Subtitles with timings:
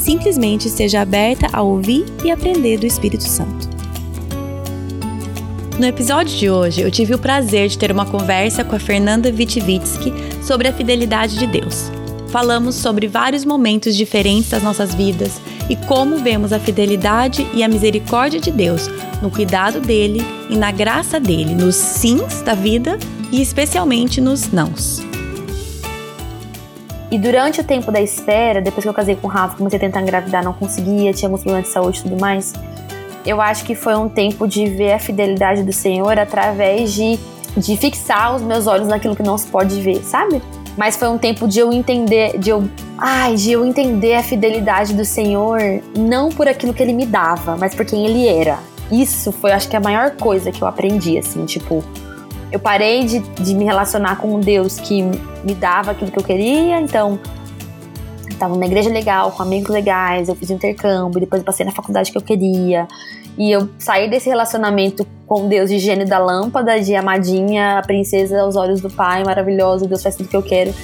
[0.00, 3.68] simplesmente esteja aberta a ouvir e aprender do Espírito Santo.
[5.78, 9.30] No episódio de hoje, eu tive o prazer de ter uma conversa com a Fernanda
[9.30, 10.12] Vitivitsky
[10.42, 11.90] sobre a fidelidade de Deus.
[12.28, 17.68] Falamos sobre vários momentos diferentes das nossas vidas e como vemos a fidelidade e a
[17.68, 18.88] misericórdia de Deus
[19.22, 22.98] no cuidado dele e na graça dele, nos sims da vida
[23.32, 25.09] e especialmente nos nãos.
[27.10, 29.80] E durante o tempo da espera, depois que eu casei com o Rafa, comecei a
[29.80, 32.52] tentar engravidar, não conseguia, tinha alguns problemas de saúde e tudo mais.
[33.26, 37.18] Eu acho que foi um tempo de ver a fidelidade do Senhor através de,
[37.56, 40.40] de fixar os meus olhos naquilo que não se pode ver, sabe?
[40.76, 44.94] Mas foi um tempo de eu entender, de eu, ai, de eu entender a fidelidade
[44.94, 45.60] do Senhor,
[45.98, 48.58] não por aquilo que ele me dava, mas por quem ele era.
[48.90, 51.84] Isso foi, acho que a maior coisa que eu aprendi, assim, tipo,
[52.52, 56.24] eu parei de, de me relacionar com um Deus que me dava aquilo que eu
[56.24, 57.18] queria, então
[58.28, 62.10] estava numa igreja legal, com amigos legais, eu fiz um intercâmbio, depois passei na faculdade
[62.10, 62.88] que eu queria.
[63.36, 68.40] E eu saí desse relacionamento com Deus de gênio da lâmpada, de amadinha, a princesa
[68.40, 70.74] aos olhos do pai, maravilhosa, Deus faz tudo que eu quero.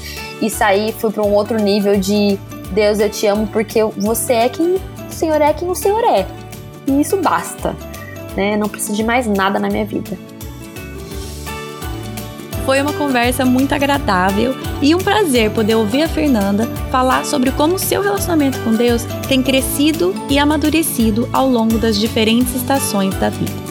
[0.40, 2.38] E saí, fui para um outro nível de
[2.72, 4.80] Deus, eu te amo porque você é quem o
[5.10, 6.26] Senhor é quem o Senhor é.
[6.86, 7.74] E isso basta,
[8.36, 8.56] né?
[8.56, 10.16] Não preciso de mais nada na minha vida.
[12.66, 17.78] Foi uma conversa muito agradável e um prazer poder ouvir a Fernanda falar sobre como
[17.78, 23.66] seu relacionamento com Deus tem crescido e amadurecido ao longo das diferentes estações da vida.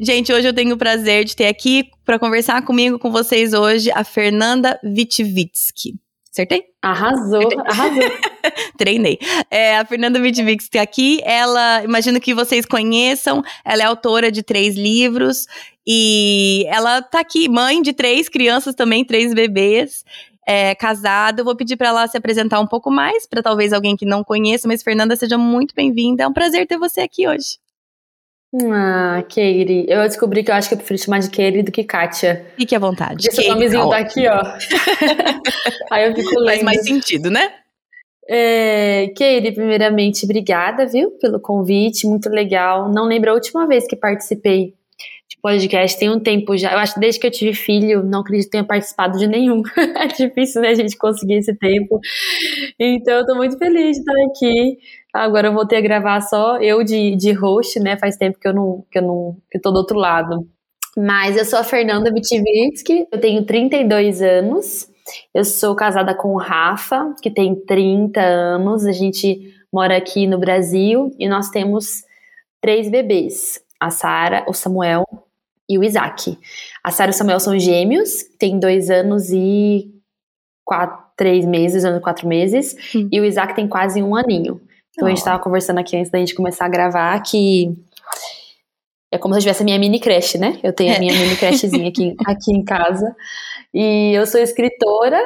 [0.00, 3.90] Gente, hoje eu tenho o prazer de ter aqui para conversar comigo, com vocês hoje,
[3.90, 5.98] a Fernanda Vitivitsky.
[6.30, 6.64] Acertei?
[6.82, 7.58] Arrasou, Acertei.
[7.66, 8.10] arrasou.
[8.78, 9.18] Treinei.
[9.50, 11.20] É, a Fernanda Vidvix está aqui.
[11.24, 15.46] Ela, imagino que vocês conheçam, ela é autora de três livros
[15.86, 20.04] e ela está aqui, mãe de três crianças também, três bebês.
[20.46, 23.94] É, casada, eu vou pedir para ela se apresentar um pouco mais, para talvez alguém
[23.94, 26.24] que não conheça, mas Fernanda, seja muito bem-vinda.
[26.24, 27.58] É um prazer ter você aqui hoje.
[28.72, 29.84] Ah, Keire.
[29.88, 32.46] Eu descobri que eu acho que eu prefiro chamar de Keire do que Kátia.
[32.56, 33.28] Fique à vontade.
[33.28, 34.40] Porque seu nomezinho tá aqui, ó.
[35.92, 36.46] Aí eu fico lendo.
[36.46, 37.52] Faz mais sentido, né?
[38.30, 42.90] É, Keire, primeiramente, obrigada, viu, pelo convite, muito legal.
[42.92, 44.74] Não lembro a última vez que participei
[45.28, 46.72] de podcast, tem um tempo já.
[46.72, 49.62] Eu acho que desde que eu tive filho, não acredito que tenha participado de nenhum.
[49.76, 52.00] é difícil, né, a gente conseguir esse tempo.
[52.78, 54.78] Então, eu tô muito feliz de estar aqui.
[55.12, 57.96] Agora eu voltei a gravar só eu de, de host, né?
[57.96, 60.46] Faz tempo que eu não, que eu não, que eu tô do outro lado.
[60.96, 64.88] Mas eu sou a Fernanda Vitivitsky, eu tenho 32 anos,
[65.32, 70.38] eu sou casada com o Rafa, que tem 30 anos, a gente mora aqui no
[70.38, 72.02] Brasil e nós temos
[72.60, 75.04] três bebês, a Sara, o Samuel
[75.68, 76.36] e o Isaac.
[76.82, 79.90] A Sara e o Samuel são gêmeos, tem dois anos e
[80.64, 83.08] quatro, três meses, anos quatro meses, hum.
[83.12, 84.60] e o Isaac tem quase um aninho.
[84.98, 87.72] Então a gente tava conversando aqui antes da gente começar a gravar que
[89.12, 90.58] é como se eu tivesse a minha mini creche, né?
[90.60, 93.14] Eu tenho a minha mini crechezinha aqui, aqui em casa.
[93.72, 95.22] E eu sou escritora,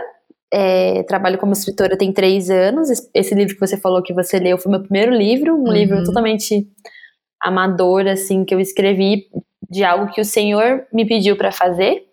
[0.52, 2.90] é, trabalho como escritora tem três anos.
[3.14, 5.72] Esse livro que você falou que você leu foi meu primeiro livro, um uhum.
[5.72, 6.68] livro totalmente
[7.40, 9.26] amador, assim, que eu escrevi
[9.70, 12.06] de algo que o Senhor me pediu para fazer.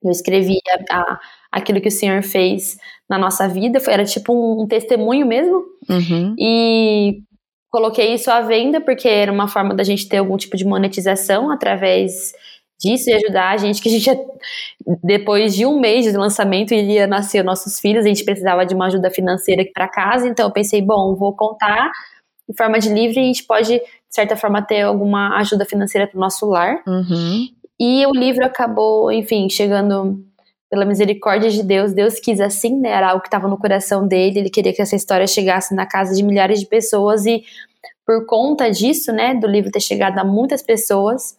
[0.00, 1.20] Eu escrevi a, a,
[1.50, 2.76] aquilo que o Senhor fez
[3.08, 5.64] na nossa vida, era tipo um, um testemunho mesmo.
[5.88, 6.34] Uhum.
[6.38, 7.22] E
[7.70, 11.50] coloquei isso à venda porque era uma forma da gente ter algum tipo de monetização
[11.50, 12.32] através
[12.78, 14.10] disso e ajudar a gente, que a gente,
[15.02, 18.86] depois de um mês de lançamento, iria nascer nossos filhos, a gente precisava de uma
[18.86, 21.90] ajuda financeira para casa, então eu pensei, bom, vou contar
[22.48, 26.06] em forma de livro e a gente pode, de certa forma, ter alguma ajuda financeira
[26.06, 26.82] para o nosso lar.
[26.86, 27.48] Uhum.
[27.78, 30.24] E o livro acabou, enfim, chegando
[30.70, 32.90] pela misericórdia de Deus, Deus quis assim, né?
[32.90, 36.14] Era algo que estava no coração dele, ele queria que essa história chegasse na casa
[36.14, 37.44] de milhares de pessoas e
[38.04, 41.36] por conta disso, né, do livro ter chegado a muitas pessoas,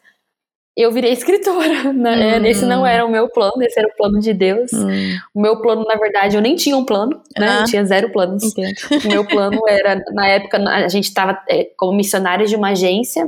[0.76, 1.94] eu virei escritora.
[1.94, 2.40] Né?
[2.40, 2.46] Hum.
[2.46, 4.72] Esse não era o meu plano, esse era o plano de Deus.
[4.74, 5.18] Hum.
[5.34, 7.48] O meu plano, na verdade, eu nem tinha um plano, né?
[7.48, 7.60] Ah.
[7.62, 8.44] Eu tinha zero planos.
[8.44, 8.76] Entendo.
[9.06, 13.28] O meu plano era, na época, a gente estava é, como missionária de uma agência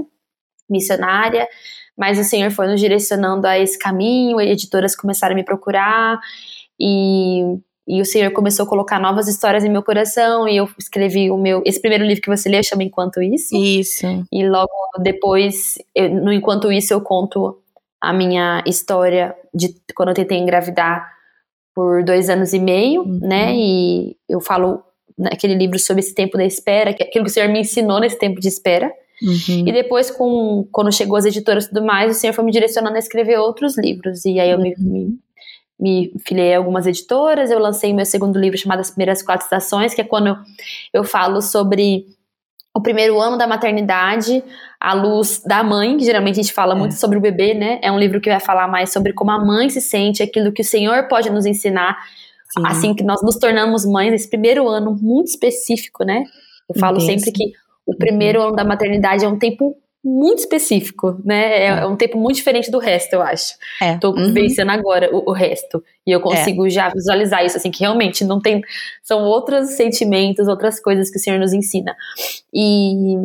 [0.69, 1.47] missionária
[1.99, 6.17] mas o Senhor foi nos direcionando a esse caminho, editoras começaram a me procurar,
[6.79, 7.41] e,
[7.85, 11.37] e o Senhor começou a colocar novas histórias em meu coração e eu escrevi o
[11.37, 13.53] meu esse primeiro livro que você lê chama Enquanto Isso.
[13.53, 14.05] Isso.
[14.31, 17.59] E logo depois, eu, no Enquanto Isso, eu conto
[17.99, 21.05] a minha história de quando eu tentei engravidar
[21.75, 23.19] por dois anos e meio, uhum.
[23.21, 23.53] né?
[23.53, 24.81] E eu falo
[25.17, 28.17] naquele livro sobre esse tempo da espera, é aquilo que o Senhor me ensinou nesse
[28.17, 28.89] tempo de espera.
[29.21, 29.67] Uhum.
[29.67, 32.95] E depois, com, quando chegou as editoras e tudo mais, o Senhor foi me direcionando
[32.95, 34.25] a escrever outros livros.
[34.25, 34.63] E aí eu uhum.
[34.63, 35.19] me, me,
[35.79, 39.93] me filiei a algumas editoras, eu lancei meu segundo livro chamado As Primeiras Quatro Estações,
[39.93, 40.35] que é quando eu,
[40.93, 42.05] eu falo sobre
[42.73, 44.43] o primeiro ano da maternidade,
[44.79, 46.77] a luz da mãe, que geralmente a gente fala é.
[46.77, 47.79] muito sobre o bebê, né?
[47.81, 50.61] É um livro que vai falar mais sobre como a mãe se sente, aquilo que
[50.61, 51.97] o Senhor pode nos ensinar,
[52.53, 52.63] Sim.
[52.65, 56.23] assim que nós nos tornamos mães, esse primeiro ano muito específico, né?
[56.69, 57.19] Eu falo Entendi.
[57.19, 57.51] sempre que
[57.85, 61.59] o primeiro ano da maternidade é um tempo muito específico, né?
[61.59, 63.55] É, é, um tempo muito diferente do resto, eu acho.
[63.81, 63.97] É.
[63.97, 64.33] Tô uhum.
[64.33, 65.83] vencendo agora o, o, resto.
[66.07, 66.69] E eu consigo é.
[66.69, 68.61] já visualizar isso, assim, que realmente não tem.
[69.03, 71.95] São outros sentimentos, outras coisas que o Senhor nos ensina.
[72.53, 73.15] E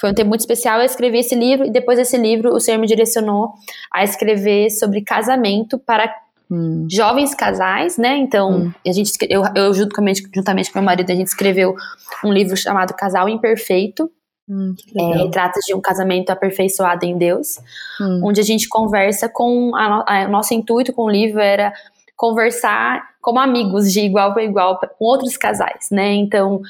[0.00, 0.78] foi um tempo muito especial.
[0.78, 3.52] Eu escrevi esse livro, e depois desse livro, o Senhor me direcionou
[3.92, 6.14] a escrever sobre casamento para
[6.50, 6.86] Hum.
[6.90, 8.16] jovens casais, né?
[8.16, 8.72] Então, hum.
[8.86, 11.76] a gente, eu, eu juntamente, juntamente com meu marido, a gente escreveu
[12.24, 14.10] um livro chamado Casal Imperfeito,
[14.50, 17.58] Hum, é, trata de um casamento aperfeiçoado em Deus,
[18.00, 18.22] hum.
[18.24, 19.76] onde a gente conversa com.
[19.76, 21.72] A, a, nosso intuito com o livro era
[22.16, 26.14] conversar como amigos, de igual para igual, com outros casais, né?
[26.14, 26.60] Então,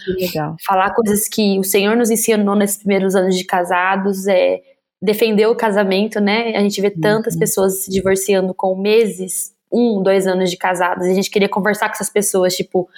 [0.67, 4.61] falar coisas que o Senhor nos ensinou nesses primeiros anos de casados, é
[5.01, 6.55] defender o casamento, né?
[6.55, 7.41] A gente vê tantas uhum.
[7.41, 11.89] pessoas se divorciando com meses, um, dois anos de casados, e a gente queria conversar
[11.89, 12.89] com essas pessoas, tipo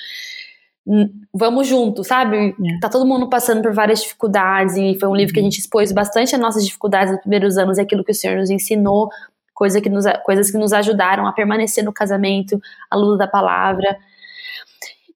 [1.33, 2.49] vamos junto, sabe?
[2.49, 2.79] É.
[2.81, 5.93] Tá todo mundo passando por várias dificuldades e foi um livro que a gente expôs
[5.93, 9.09] bastante as nossas dificuldades nos primeiros anos, aquilo que o Senhor nos ensinou,
[9.55, 12.61] coisa que nos, coisas que nos ajudaram a permanecer no casamento,
[12.91, 13.97] a luz da palavra.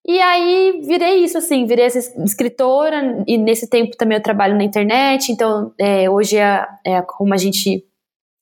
[0.06, 4.62] E aí virei isso, assim, virei essa escritora e nesse tempo também eu trabalho na
[4.62, 7.85] internet, então é, hoje é, é como a gente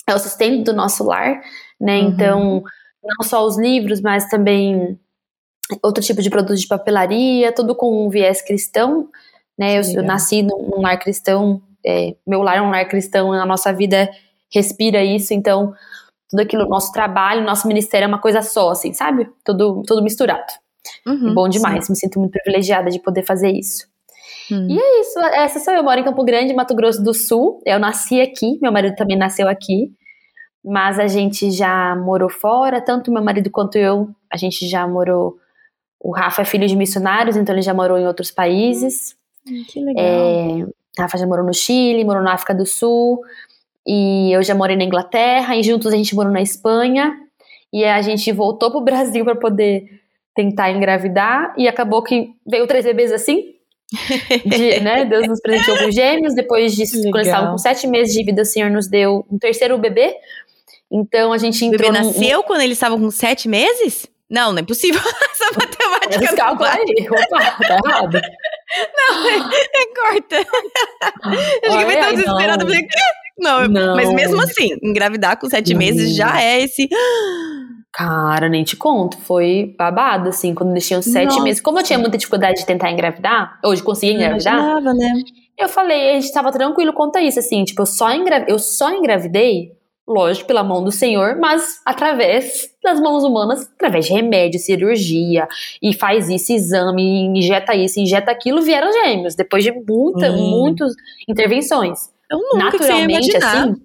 [0.07, 1.41] é o sustento do nosso lar,
[1.81, 2.01] né?
[2.01, 2.09] Uhum.
[2.09, 2.63] Então,
[3.05, 4.99] não só os livros, mas também
[5.83, 9.09] outro tipo de produto de papelaria, tudo com um viés cristão,
[9.59, 9.79] né?
[9.79, 13.73] Eu, eu nasci num, lar cristão, é, meu lar é um lar cristão, a nossa
[13.73, 14.11] vida
[14.53, 15.73] respira isso, então
[16.31, 19.29] tudo aquilo, nosso trabalho, nosso ministério é uma coisa só, assim, sabe?
[19.45, 20.53] Tudo, tudo misturado.
[21.07, 21.93] Uhum, bom demais, sim.
[21.93, 23.87] me sinto muito privilegiada de poder fazer isso.
[24.51, 24.67] Hum.
[24.69, 27.63] E é isso, essa sou eu, eu moro em Campo Grande, Mato Grosso do Sul.
[27.65, 29.91] Eu nasci aqui, meu marido também nasceu aqui,
[30.65, 35.39] mas a gente já morou fora, tanto meu marido quanto eu, a gente já morou
[36.05, 39.17] o Rafa é filho de missionários, então ele já morou em outros países.
[39.49, 40.05] Hum, que legal.
[40.05, 40.67] É,
[41.01, 43.23] Rafa já morou no Chile, morou na África do Sul,
[43.87, 47.19] e eu já morei na Inglaterra, e juntos a gente morou na Espanha,
[47.73, 50.03] e a gente voltou pro Brasil para poder
[50.35, 53.55] tentar engravidar, e acabou que veio três bebês assim.
[54.45, 58.13] De, né, Deus nos presenteou com gêmeos, depois de quando eles estavam com sete meses
[58.13, 60.15] de vida, o Senhor nos deu um terceiro bebê.
[60.93, 61.91] Então a gente entrou.
[61.91, 64.07] O bebê nasceu quando eles estavam com sete meses?
[64.31, 65.01] Não, não é possível.
[65.31, 66.25] Essa matemática.
[66.25, 67.09] Esse cálculo aí.
[67.09, 68.21] Opa, tá errado.
[68.97, 70.37] Não, é, é corta.
[71.63, 72.65] Eu fiquei tão desesperada.
[72.65, 72.87] Falei,
[73.39, 76.89] não, não, mas mesmo assim, engravidar com sete meses já é esse.
[77.93, 79.17] Cara, nem te conto.
[79.19, 81.43] Foi babado, assim, quando eles tinham sete Nossa.
[81.43, 81.61] meses.
[81.61, 84.55] Como eu tinha muita dificuldade de tentar engravidar, hoje consegui engravidar.
[84.55, 85.13] Imaginava, né?
[85.59, 88.45] Eu falei, a gente tava tranquilo quanto a isso, assim, tipo, eu só, engra...
[88.49, 89.71] eu só engravidei
[90.07, 95.49] lógico, pela mão do Senhor, mas através das mãos humanas, através de remédio, cirurgia,
[95.83, 100.51] e faz isso, exame, injeta isso, injeta aquilo, vieram gêmeos, depois de muita, hum.
[100.51, 100.93] muitas
[101.29, 102.11] intervenções.
[102.31, 103.77] Eu nunca Naturalmente, assim,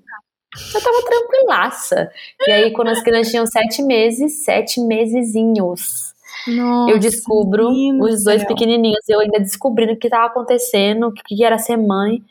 [0.74, 2.12] eu tava tranquilaça.
[2.48, 6.14] E aí, quando as crianças tinham sete meses, sete mesezinhos.
[6.48, 7.70] Nossa, eu descubro
[8.02, 12.24] os dois pequenininhos, eu ainda descobrindo o que estava acontecendo, o que era ser mãe.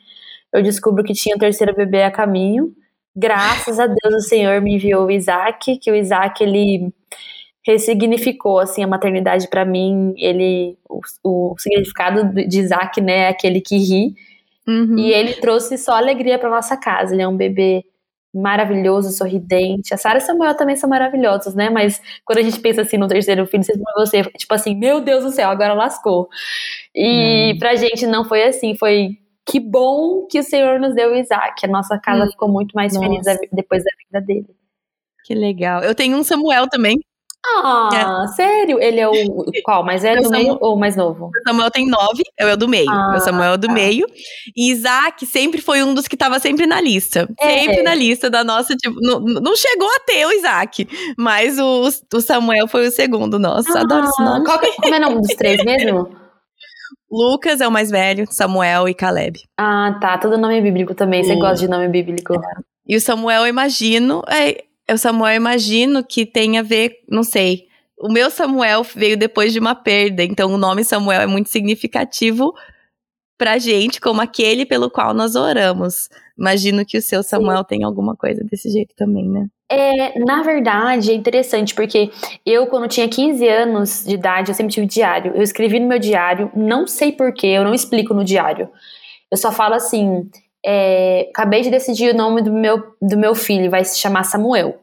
[0.53, 2.75] Eu descubro que tinha o terceiro bebê a caminho.
[3.17, 6.93] Graças a Deus o Senhor me enviou o Isaac, que o Isaac ele
[7.67, 10.15] ressignificou assim a maternidade para mim.
[10.17, 14.15] Ele o, o, significado de Isaac, né, é aquele que ri.
[14.67, 14.99] Uhum.
[14.99, 17.15] E ele trouxe só alegria para nossa casa.
[17.15, 17.85] Ele é um bebê
[18.35, 19.93] maravilhoso, sorridente.
[19.93, 21.71] A Sara e Samuel também são maravilhosos, né?
[21.71, 23.65] Mas quando a gente pensa assim no terceiro filho,
[23.97, 26.29] você, tipo assim, meu Deus do céu, agora lascou.
[26.95, 27.59] E uhum.
[27.59, 31.65] pra gente não foi assim, foi que bom que o Senhor nos deu Isaac.
[31.65, 33.07] A nossa casa hum, ficou muito mais nossa.
[33.07, 34.57] feliz depois da vida dele.
[35.25, 35.83] Que legal.
[35.83, 36.97] Eu tenho um Samuel também.
[37.47, 38.29] Ah, é.
[38.35, 38.81] sério?
[38.81, 39.13] Ele é o
[39.65, 39.85] qual?
[39.85, 41.27] Mais velho do meio ou mais novo?
[41.27, 42.91] O Samuel tem nove, eu é o do meio.
[42.91, 43.73] Ah, o Samuel é do tá.
[43.73, 44.07] meio.
[44.57, 47.29] E Isaac sempre foi um dos que estava sempre na lista.
[47.39, 47.61] É.
[47.61, 50.87] Sempre na lista da nossa, tipo, não, não chegou a ter o Isaac,
[51.17, 53.39] mas o, o Samuel foi o segundo.
[53.39, 54.45] Nossa, ah, adoro esse nome.
[54.45, 56.09] Qual, como é o nome dos três mesmo?
[57.11, 59.41] Lucas é o mais velho, Samuel e Caleb.
[59.57, 60.19] Ah, tá.
[60.19, 61.25] Todo nome é bíblico também.
[61.25, 62.35] Você gosta de nome bíblico.
[62.35, 62.61] É.
[62.87, 64.23] E o Samuel, eu imagino.
[64.29, 67.67] É, o Samuel, eu imagino que tem a ver, não sei.
[67.99, 72.55] O meu Samuel veio depois de uma perda, então o nome Samuel é muito significativo
[73.39, 76.11] pra gente, como aquele pelo qual nós oramos.
[76.37, 79.47] Imagino que o seu Samuel tem alguma coisa desse jeito também, né?
[79.71, 82.11] É, na verdade, é interessante, porque
[82.45, 85.33] eu, quando tinha 15 anos de idade, eu sempre tive diário.
[85.35, 88.69] Eu escrevi no meu diário, não sei porquê, eu não explico no diário.
[89.31, 90.29] Eu só falo assim:
[90.65, 94.81] é, acabei de decidir o nome do meu, do meu filho, vai se chamar Samuel.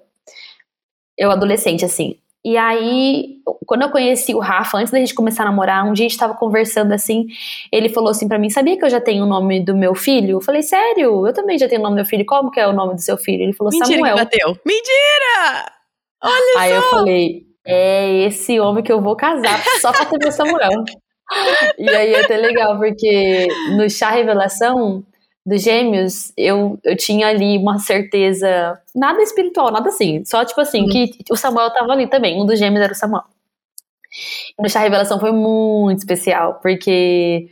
[1.18, 2.18] Eu, adolescente, assim.
[2.46, 6.06] E aí, quando eu conheci o Rafa, antes da gente começar a namorar, um dia
[6.06, 7.26] a gente tava conversando assim,
[7.72, 10.38] ele falou assim para mim, sabia que eu já tenho o nome do meu filho?
[10.38, 11.26] Eu falei, sério?
[11.26, 12.24] Eu também já tenho o nome do meu filho.
[12.24, 13.42] Como que é o nome do seu filho?
[13.42, 14.14] Ele falou, Mentira Samuel.
[14.14, 14.58] Que bateu.
[14.64, 15.72] Mentira!
[16.22, 16.60] Olha aí só!
[16.60, 20.84] Aí eu falei, é esse homem que eu vou casar só pra ter meu Samuel.
[21.80, 25.04] e aí é até legal, porque no chá revelação,
[25.46, 30.82] dos gêmeos, eu, eu tinha ali uma certeza, nada espiritual, nada assim, só tipo assim,
[30.82, 30.90] uhum.
[30.90, 33.24] que o Samuel tava ali também, um dos gêmeos era o Samuel.
[34.60, 37.48] E chá revelação foi muito especial, porque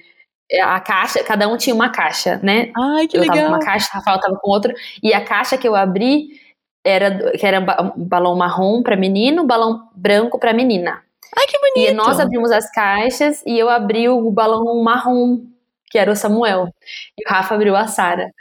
[0.62, 2.72] a caixa, cada um tinha uma caixa, né?
[2.76, 3.36] Ai, que eu legal.
[3.36, 6.42] tava com uma caixa, o Rafael tava com outra, e a caixa que eu abri
[6.84, 7.60] era que era
[7.96, 11.02] um balão marrom para menino, balão branco para menina.
[11.36, 11.92] Ai, que bonito.
[11.92, 15.42] E nós abrimos as caixas e eu abri o balão marrom
[15.94, 16.70] que era o Samuel.
[17.16, 18.32] E o Rafa abriu a Sara.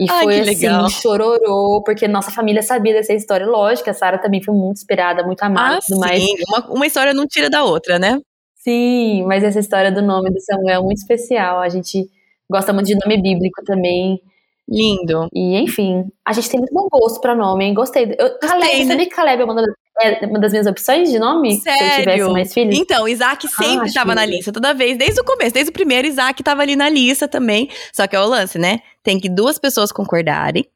[0.00, 0.88] E Ai, foi assim, legal.
[0.88, 3.46] chororô, porque nossa família sabia dessa história.
[3.46, 6.24] Lógico, a Sara também foi muito esperada, muito amada ah, tudo mais.
[6.48, 8.18] Uma, uma história não tira da outra, né?
[8.54, 11.60] Sim, mas essa história do nome do Samuel é muito especial.
[11.60, 12.08] A gente
[12.50, 14.18] gosta muito de nome bíblico também.
[14.66, 15.28] Lindo.
[15.34, 17.74] E, enfim, a gente tem muito bom gosto pra nome, hein?
[17.74, 18.16] Gostei.
[18.18, 18.86] Eu, Caleb, né?
[18.86, 19.66] sabia que Caleb é uma, das,
[20.00, 21.60] é uma das minhas opções de nome?
[21.60, 21.78] Sério?
[21.78, 22.78] Se eu tivesse mais filhos?
[22.78, 26.06] Então, Isaac ah, sempre estava na lista, toda vez, desde o começo, desde o primeiro,
[26.06, 27.68] Isaac estava ali na lista também.
[27.92, 28.80] Só que é o lance, né?
[29.02, 30.66] Tem que duas pessoas concordarem.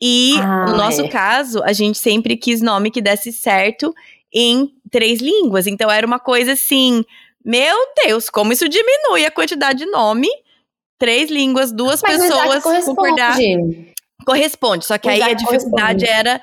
[0.00, 1.08] E ah, no nosso é.
[1.08, 3.94] caso, a gente sempre quis nome que desse certo
[4.32, 5.66] em três línguas.
[5.66, 7.04] Então era uma coisa assim,
[7.44, 10.28] meu Deus, como isso diminui a quantidade de nome
[10.98, 13.36] três línguas, duas Mas pessoas concordar.
[14.24, 16.40] Corresponde, só que aí a dificuldade era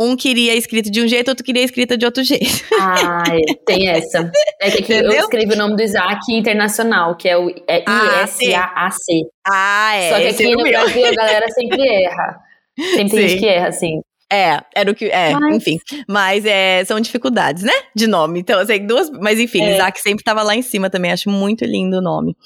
[0.00, 2.64] um queria escrito de um jeito, outro queria escrita de outro jeito.
[2.80, 4.30] Ah, é, tem essa.
[4.60, 9.22] É que eu escrevi o nome do Isaac internacional, que é o é I-S-A-A-C.
[9.46, 10.10] Ah, é.
[10.10, 12.40] Só que aqui no Brasil a galera sempre erra.
[12.78, 14.00] Sempre tem gente que erra, assim.
[14.32, 15.06] É, era o que.
[15.06, 15.56] É, mas...
[15.56, 15.78] enfim.
[16.08, 17.72] Mas é, são dificuldades, né?
[17.94, 18.40] De nome.
[18.40, 19.10] Então, assim, duas.
[19.10, 19.74] Mas enfim, é.
[19.74, 21.12] Isaac sempre tava lá em cima também.
[21.12, 22.36] Acho muito lindo o nome.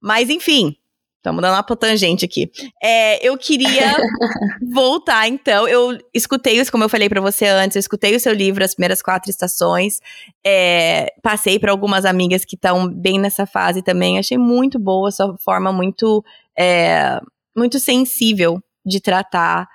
[0.00, 0.76] Mas enfim,
[1.24, 2.50] Estamos dando uma pra tangente aqui.
[2.82, 3.96] É, eu queria
[4.70, 5.66] voltar, então.
[5.66, 9.00] Eu escutei, como eu falei para você antes, eu escutei o seu livro, As Primeiras
[9.00, 10.00] Quatro Estações.
[10.46, 14.18] É, passei para algumas amigas que estão bem nessa fase também.
[14.18, 16.22] Achei muito boa, sua forma muito,
[16.58, 17.18] é,
[17.56, 19.66] muito sensível de tratar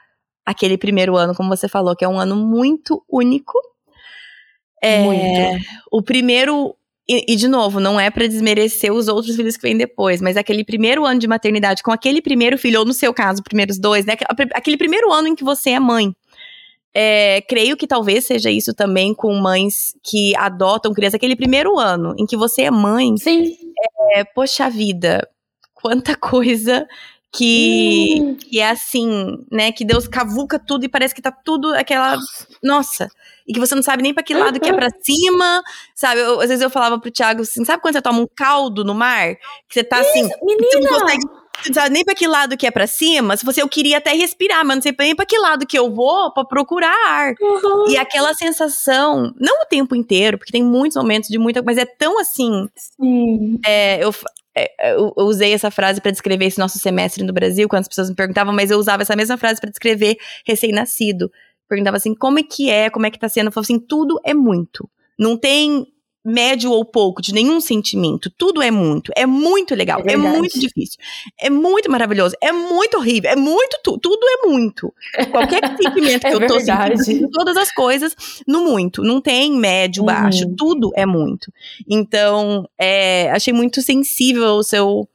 [0.46, 3.58] aquele primeiro ano, como você falou, que é um ano muito único.
[4.84, 5.66] É, muito.
[5.92, 6.76] O primeiro
[7.10, 10.38] e, e, de novo, não é para desmerecer os outros filhos que vêm depois, mas
[10.38, 14.06] aquele primeiro ano de maternidade com aquele primeiro filho, ou no seu caso, primeiros dois,
[14.06, 14.14] né?
[14.54, 16.16] Aquele primeiro ano em que você é mãe.
[16.94, 21.16] É, creio que talvez seja isso também com mães que adotam crianças.
[21.16, 23.18] Aquele primeiro ano em que você é mãe.
[23.18, 23.58] Sim.
[24.14, 25.28] É, poxa vida,
[25.74, 26.88] quanta coisa
[27.32, 28.36] que, hum.
[28.36, 29.72] que é assim, né?
[29.72, 32.18] Que Deus cavuca tudo e parece que tá tudo aquela.
[32.64, 33.10] Nossa!
[33.48, 35.64] E que você não sabe nem para que lado que é pra cima,
[35.96, 36.22] sabe?
[36.22, 38.94] Eu, às vezes eu falava pro Thiago assim: sabe quando você toma um caldo no
[38.94, 39.36] mar?
[39.68, 40.22] Que você tá assim.
[40.42, 40.70] Menina.
[40.72, 41.40] Você não consegue.
[41.68, 43.36] Não sabe nem pra que lado que é pra cima.
[43.36, 45.94] Se você eu queria até respirar, mas não sei nem pra que lado que eu
[45.94, 47.34] vou pra procurar ar.
[47.40, 47.90] Uhum.
[47.90, 51.62] E aquela sensação, não o tempo inteiro, porque tem muitos momentos de muita.
[51.62, 52.70] Mas é tão assim.
[52.76, 53.60] Sim.
[53.66, 54.14] É, eu,
[54.56, 58.10] eu, eu usei essa frase para descrever esse nosso semestre no Brasil, quando as pessoas
[58.10, 61.32] me perguntavam, mas eu usava essa mesma frase para descrever recém-nascido.
[61.68, 63.48] Perguntava assim, como é que é, como é que tá sendo?
[63.48, 64.90] Eu falava assim, tudo é muito.
[65.18, 65.86] Não tem
[66.30, 68.32] médio ou pouco de nenhum sentimento.
[68.38, 69.12] Tudo é muito.
[69.16, 70.02] É muito legal.
[70.06, 71.00] É, é muito difícil.
[71.40, 72.36] É muito maravilhoso.
[72.42, 73.32] É muito horrível.
[73.32, 74.00] É muito tudo.
[74.00, 74.94] Tudo é muito.
[75.32, 78.16] Qualquer sentimento é que eu tô sentindo, todas as coisas
[78.48, 79.04] no muito.
[79.04, 80.08] Não tem médio, uhum.
[80.08, 80.54] baixo.
[80.56, 81.52] Tudo é muito.
[81.90, 85.08] Então, é, achei muito sensível o seu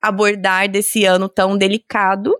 [0.00, 2.34] abordar desse ano tão delicado,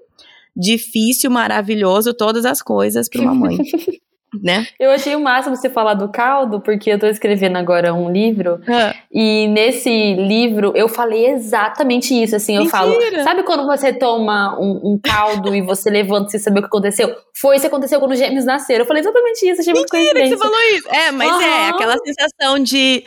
[0.57, 3.59] difícil, maravilhoso, todas as coisas para uma mãe.
[4.43, 4.67] né?
[4.79, 8.61] Eu achei o máximo você falar do caldo, porque eu tô escrevendo agora um livro,
[8.69, 8.95] Ah.
[9.13, 12.79] e nesse livro eu falei exatamente isso, assim, eu Mentira.
[12.79, 16.69] falo, sabe quando você toma um, um caldo e você levanta sem saber o que
[16.69, 17.15] aconteceu?
[17.37, 18.81] Foi isso que aconteceu quando os gêmeos nasceram.
[18.83, 20.37] Eu falei exatamente isso, achei muito Mentira que coincidência.
[20.37, 20.89] você falou isso.
[20.95, 21.69] É, mas é Aham.
[21.71, 23.05] aquela sensação de.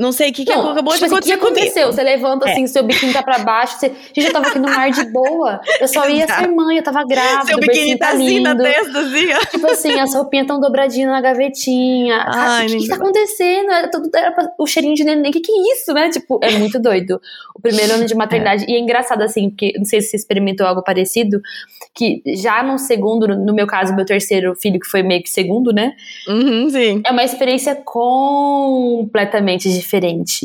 [0.00, 1.60] Não sei o que, que Não, acabou tipo de assim, o que acontecer comigo.
[1.60, 1.92] aconteceu?
[1.92, 3.78] Você levanta assim, seu biquíni tá pra baixo.
[3.78, 3.88] Você...
[4.14, 5.60] Gente, eu tava aqui no mar de boa.
[5.78, 7.44] Eu só ia ser mãe, eu tava grávida.
[7.44, 8.62] Seu biquíni bercinho tá assim na lindo.
[8.62, 9.38] testa, assim, ó.
[9.50, 12.24] Tipo assim, as roupinhas tão dobradinhas na gavetinha.
[12.26, 13.04] Ai, o que, que tá menina.
[13.04, 13.70] acontecendo?
[13.70, 15.30] Era, tudo, era o cheirinho de neném.
[15.30, 16.08] O que, que é isso, né?
[16.08, 17.20] Tipo, é muito doido.
[17.54, 18.64] O primeiro ano de maternidade.
[18.66, 21.42] E é engraçado, assim, porque não sei se você experimentou algo parecido,
[21.94, 25.28] que já no segundo, no no meu caso, meu terceiro filho, que foi meio que
[25.28, 25.92] segundo, né?
[26.28, 27.02] Uhum, sim.
[27.04, 29.89] É uma experiência completamente diferente.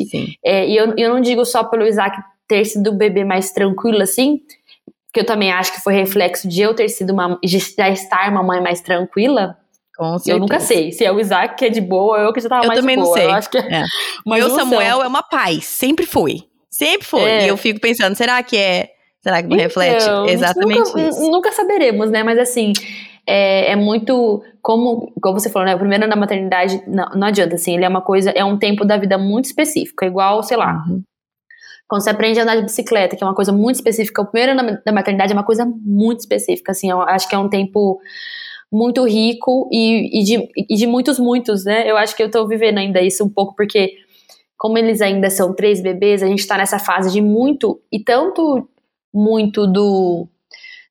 [0.05, 0.27] Sim.
[0.43, 4.01] É, e eu, eu não digo só pelo Isaac ter sido o bebê mais tranquilo,
[4.01, 4.39] assim,
[5.13, 7.39] que eu também acho que foi reflexo de eu ter sido uma.
[7.43, 9.57] de já estar uma mãe mais tranquila.
[9.97, 10.31] Com certeza.
[10.35, 12.49] Eu nunca sei se é o Isaac que é de boa ou eu que já
[12.49, 13.17] tava Eu mais também de não boa.
[13.17, 13.27] sei.
[13.27, 13.83] Eu acho que É.
[14.27, 14.57] Meu junção.
[14.57, 16.43] Samuel é uma paz, sempre foi.
[16.69, 17.21] Sempre foi.
[17.23, 17.45] É.
[17.45, 18.89] E eu fico pensando, será que é.
[19.21, 21.31] Será que não reflete Então, gente exatamente nunca, isso?
[21.31, 22.21] Nunca saberemos, né?
[22.21, 22.73] Mas assim,
[23.27, 24.43] é, é muito.
[24.61, 25.75] Como, como você falou, né?
[25.75, 28.57] O primeiro ano da maternidade, não, não adianta, assim, ele é uma coisa, é um
[28.57, 30.03] tempo da vida muito específico.
[30.03, 31.01] É igual, sei lá, Uhum.
[31.87, 34.21] quando você aprende a andar de bicicleta, que é uma coisa muito específica.
[34.21, 36.89] O primeiro ano da maternidade é uma coisa muito específica, assim.
[36.89, 37.99] Eu acho que é um tempo
[38.71, 41.89] muito rico e, e, de, e de muitos, muitos, né?
[41.89, 43.93] Eu acho que eu tô vivendo ainda isso um pouco, porque
[44.57, 48.67] como eles ainda são três bebês, a gente tá nessa fase de muito, e tanto
[49.13, 50.27] muito do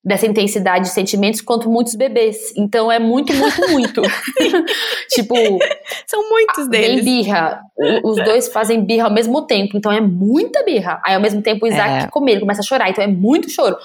[0.04, 2.52] dessa intensidade de sentimentos quanto muitos bebês.
[2.56, 4.02] Então é muito, muito, muito.
[5.10, 5.34] tipo,
[6.06, 7.04] São muitos deles.
[7.04, 7.60] birra.
[7.76, 11.00] O- Os dois fazem birra ao mesmo tempo, então é muita birra.
[11.04, 12.08] Aí ao mesmo tempo o Isaac É.
[12.08, 13.76] com medo, começa a chorar, então é muito choro.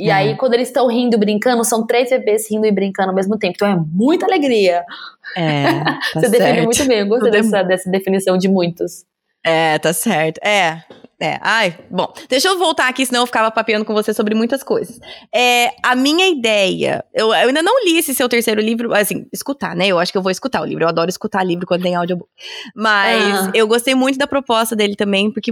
[0.00, 0.12] E É.
[0.12, 3.54] aí, quando eles estão rindo, brincando, são três bebês rindo e brincando ao mesmo tempo.
[3.56, 4.84] Então é muita alegria.
[5.36, 6.64] É, tá Você define certo.
[6.64, 6.98] muito bem.
[7.00, 9.04] Eu gostei é dessa, dessa definição de muitos.
[9.44, 10.38] É, tá certo.
[10.38, 10.82] É.
[11.20, 14.62] É, ai, bom, deixa eu voltar aqui, senão eu ficava papeando com você sobre muitas
[14.62, 15.00] coisas.
[15.34, 19.74] É, a minha ideia, eu, eu ainda não li esse seu terceiro livro, assim, escutar,
[19.74, 19.88] né?
[19.88, 22.30] Eu acho que eu vou escutar o livro, eu adoro escutar livro quando tem audiobook.
[22.74, 23.50] Mas Ah.
[23.52, 25.50] eu gostei muito da proposta dele também, porque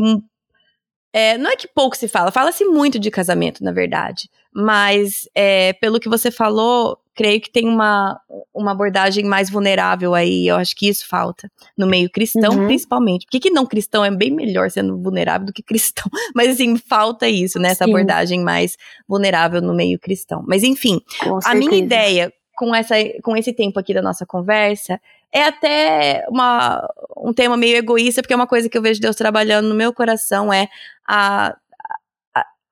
[1.12, 4.30] é, não é que pouco se fala, fala-se muito de casamento, na verdade.
[4.54, 8.20] Mas, é, pelo que você falou, creio que tem uma,
[8.54, 10.46] uma abordagem mais vulnerável aí.
[10.46, 12.66] Eu acho que isso falta no meio cristão, Uhum.
[12.66, 13.24] principalmente.
[13.26, 16.04] Por que, não cristão é bem melhor sendo vulnerável do que cristão?
[16.36, 17.70] Mas, assim, falta isso, né?
[17.70, 17.90] Essa Sim.
[17.90, 18.76] abordagem mais
[19.08, 20.44] vulnerável no meio cristão.
[20.46, 25.00] Mas, enfim, Com a minha ideia com, essa, com esse tempo aqui da nossa conversa
[25.32, 29.16] é até uma, um tema meio egoísta, porque é uma coisa que eu vejo Deus
[29.16, 30.68] trabalhando no meu coração, é
[31.06, 31.54] a-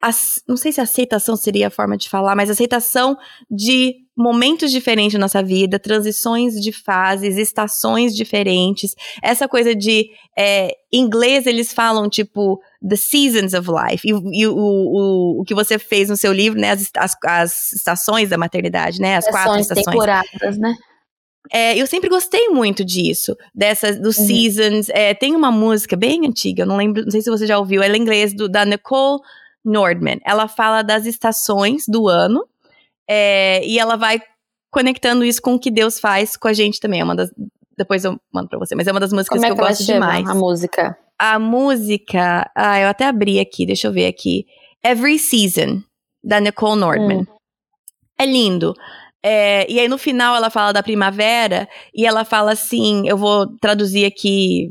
[0.03, 0.11] a-
[0.49, 3.17] não sei se aceitação seria a forma de falar, mas aceitação
[3.51, 8.95] de momentos diferentes na nossa vida, transições de fases, estações diferentes.
[9.23, 14.07] Essa coisa de, é, em inglês eles falam, tipo, the seasons of life.
[14.07, 17.73] E, e o, o, o que você fez no seu livro, né, as, as, as
[17.73, 19.87] estações da maternidade, né, as quatro Estações, estações.
[19.87, 20.75] temporadas, né?
[21.53, 24.27] É, eu sempre gostei muito disso, dessas, dos Uhum.
[24.27, 24.89] seasons.
[24.89, 27.83] É, tem uma música bem antiga, eu não lembro, não sei se você já ouviu,
[27.83, 29.21] ela é em inglês, do, da Nicole
[29.65, 30.21] Nordman.
[30.25, 32.47] Ela fala das estações do ano
[33.09, 34.21] é, e ela vai
[34.71, 37.01] conectando isso com o que Deus faz com a gente também.
[37.01, 37.31] É uma das.
[37.77, 39.67] Depois eu mando pra você, mas é uma das músicas Como é que que eu
[39.67, 40.29] gosto chama, demais.
[40.29, 40.99] a música?
[41.19, 42.51] A música.
[42.57, 44.45] Ah, eu até abri aqui, deixa eu ver aqui.
[44.85, 45.83] Every Season,
[46.23, 47.21] da Nicole Nordman.
[47.21, 47.27] Hum.
[48.19, 48.75] É lindo.
[49.25, 53.47] É, e aí no final ela fala da primavera e ela fala assim, eu vou
[53.59, 54.71] traduzir aqui,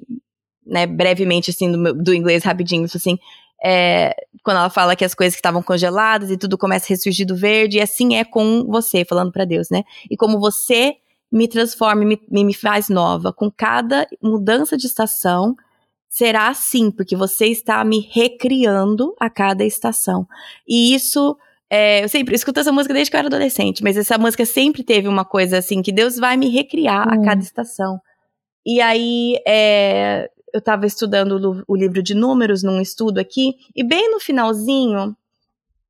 [0.66, 3.18] né, brevemente assim do, meu- do inglês rapidinho, assim,
[3.64, 7.26] é, quando ela fala que as coisas que estavam congeladas e tudo começa a ressurgir
[7.26, 9.84] do verde, e assim é com você, falando pra Deus, né?
[10.10, 10.96] E como você
[11.32, 15.56] me transforma, e me, me faz nova, com cada mudança de estação,
[16.10, 20.28] será assim, porque você está me recriando a cada estação.
[20.68, 21.36] E isso
[21.72, 24.84] é, eu sempre escuto essa música desde que eu era adolescente, mas essa música sempre
[24.84, 27.24] teve uma coisa assim, que Deus vai me recriar a Hum.
[27.24, 28.00] cada estação.
[28.64, 34.12] E aí, é, eu tava estudando o, livro de números num estudo aqui, e bem
[34.12, 35.16] no finalzinho,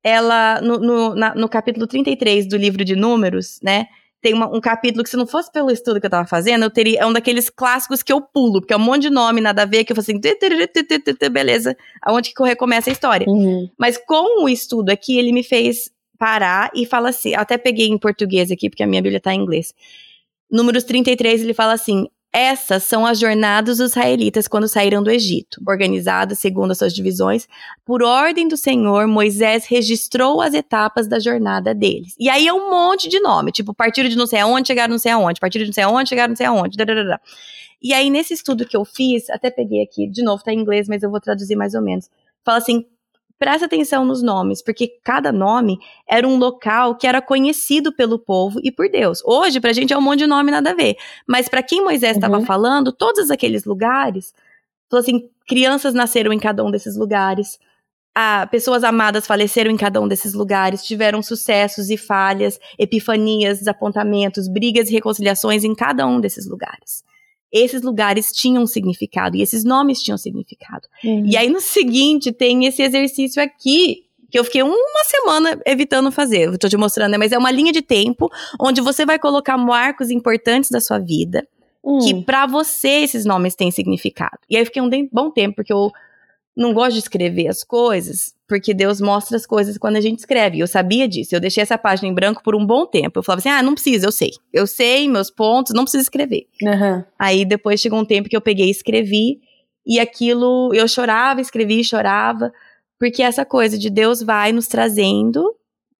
[0.02, 3.86] ela, no, no, na- no capítulo 33 do livro de números, né,
[4.20, 6.70] tem uma- um capítulo que se não fosse pelo estudo que eu tava fazendo, eu
[6.70, 9.62] teria, é um daqueles clássicos que eu pulo, porque é um monte de nome, nada
[9.62, 13.26] a ver, que eu falo assim, beleza, aonde que recomeça a história.
[13.28, 13.68] Uhum.
[13.78, 17.98] Mas com o estudo aqui, ele me fez parar e fala assim, até peguei em
[17.98, 19.74] português aqui, porque a minha Bíblia tá em inglês.
[20.50, 25.62] Números 33, ele fala assim, essas são as jornadas dos israelitas quando saíram do Egito,
[25.64, 27.46] organizadas segundo as suas divisões.
[27.84, 32.16] Por ordem do Senhor, Moisés registrou as etapas da jornada deles.
[32.18, 34.98] E aí é um monte de nome, tipo, partiram de não sei aonde, chegaram não
[34.98, 36.76] sei aonde, partiram de não sei aonde, chegaram não sei aonde.
[36.76, 37.20] Dadadada.
[37.80, 40.88] E aí, nesse estudo que eu fiz, até peguei aqui, de novo, tá em inglês,
[40.88, 42.10] mas eu vou traduzir mais ou menos.
[42.44, 42.84] Fala assim:
[43.38, 48.60] presta atenção nos nomes, porque cada nome era um local que era conhecido pelo povo
[48.62, 49.22] e por Deus.
[49.24, 50.96] Hoje, pra gente, é um monte de nome nada a ver.
[51.26, 52.46] Mas para quem Moisés estava uhum.
[52.46, 54.34] falando, todos aqueles lugares,
[54.90, 57.58] falou assim: crianças nasceram em cada um desses lugares.
[58.16, 64.46] Ah, pessoas amadas faleceram em cada um desses lugares, tiveram sucessos e falhas, epifanias, desapontamentos,
[64.46, 67.02] brigas e reconciliações em cada um desses lugares
[67.54, 70.88] esses lugares tinham significado e esses nomes tinham significado.
[71.04, 71.24] Uhum.
[71.24, 76.48] E aí no seguinte tem esse exercício aqui que eu fiquei uma semana evitando fazer.
[76.48, 77.18] Eu tô te mostrando, né?
[77.18, 78.28] Mas é uma linha de tempo
[78.60, 81.46] onde você vai colocar marcos importantes da sua vida
[82.02, 84.38] que para você esses nomes têm significado.
[84.48, 85.92] E aí eu fiquei um bom tempo porque eu
[86.56, 90.60] não gosto de escrever as coisas, porque Deus mostra as coisas quando a gente escreve.
[90.60, 91.34] Eu sabia disso.
[91.34, 93.18] Eu deixei essa página em branco por um bom tempo.
[93.18, 94.30] Eu falava assim: ah, não precisa, eu sei.
[94.52, 96.46] Eu sei meus pontos, não precisa escrever.
[96.62, 97.04] Uhum.
[97.18, 99.40] Aí depois chegou um tempo que eu peguei e escrevi,
[99.84, 102.52] e aquilo eu chorava, escrevi e chorava,
[102.98, 105.44] porque essa coisa de Deus vai nos trazendo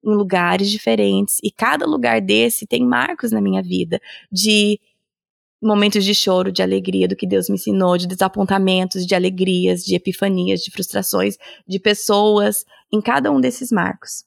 [0.05, 3.99] em lugares diferentes, e cada lugar desse tem marcos na minha vida
[4.31, 4.79] de
[5.65, 9.95] momentos de choro, de alegria do que Deus me ensinou, de desapontamentos, de alegrias, de
[9.95, 14.25] epifanias, de frustrações, de pessoas, em cada um desses marcos.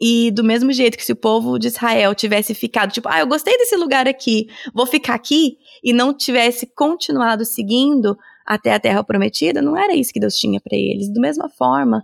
[0.00, 3.26] E do mesmo jeito que se o povo de Israel tivesse ficado, tipo, ah, eu
[3.26, 8.16] gostei desse lugar aqui, vou ficar aqui, e não tivesse continuado seguindo
[8.46, 11.12] até a terra prometida, não era isso que Deus tinha para eles.
[11.12, 12.02] Da mesma forma,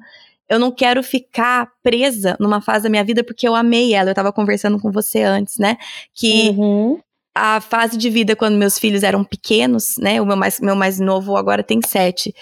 [0.48, 4.10] eu não quero ficar presa numa fase da minha vida porque eu amei ela.
[4.10, 5.76] Eu tava conversando com você antes, né?
[6.12, 7.00] Que uhum
[7.34, 10.20] a fase de vida quando meus filhos eram pequenos, né?
[10.20, 12.34] O meu mais, meu mais novo agora tem sete.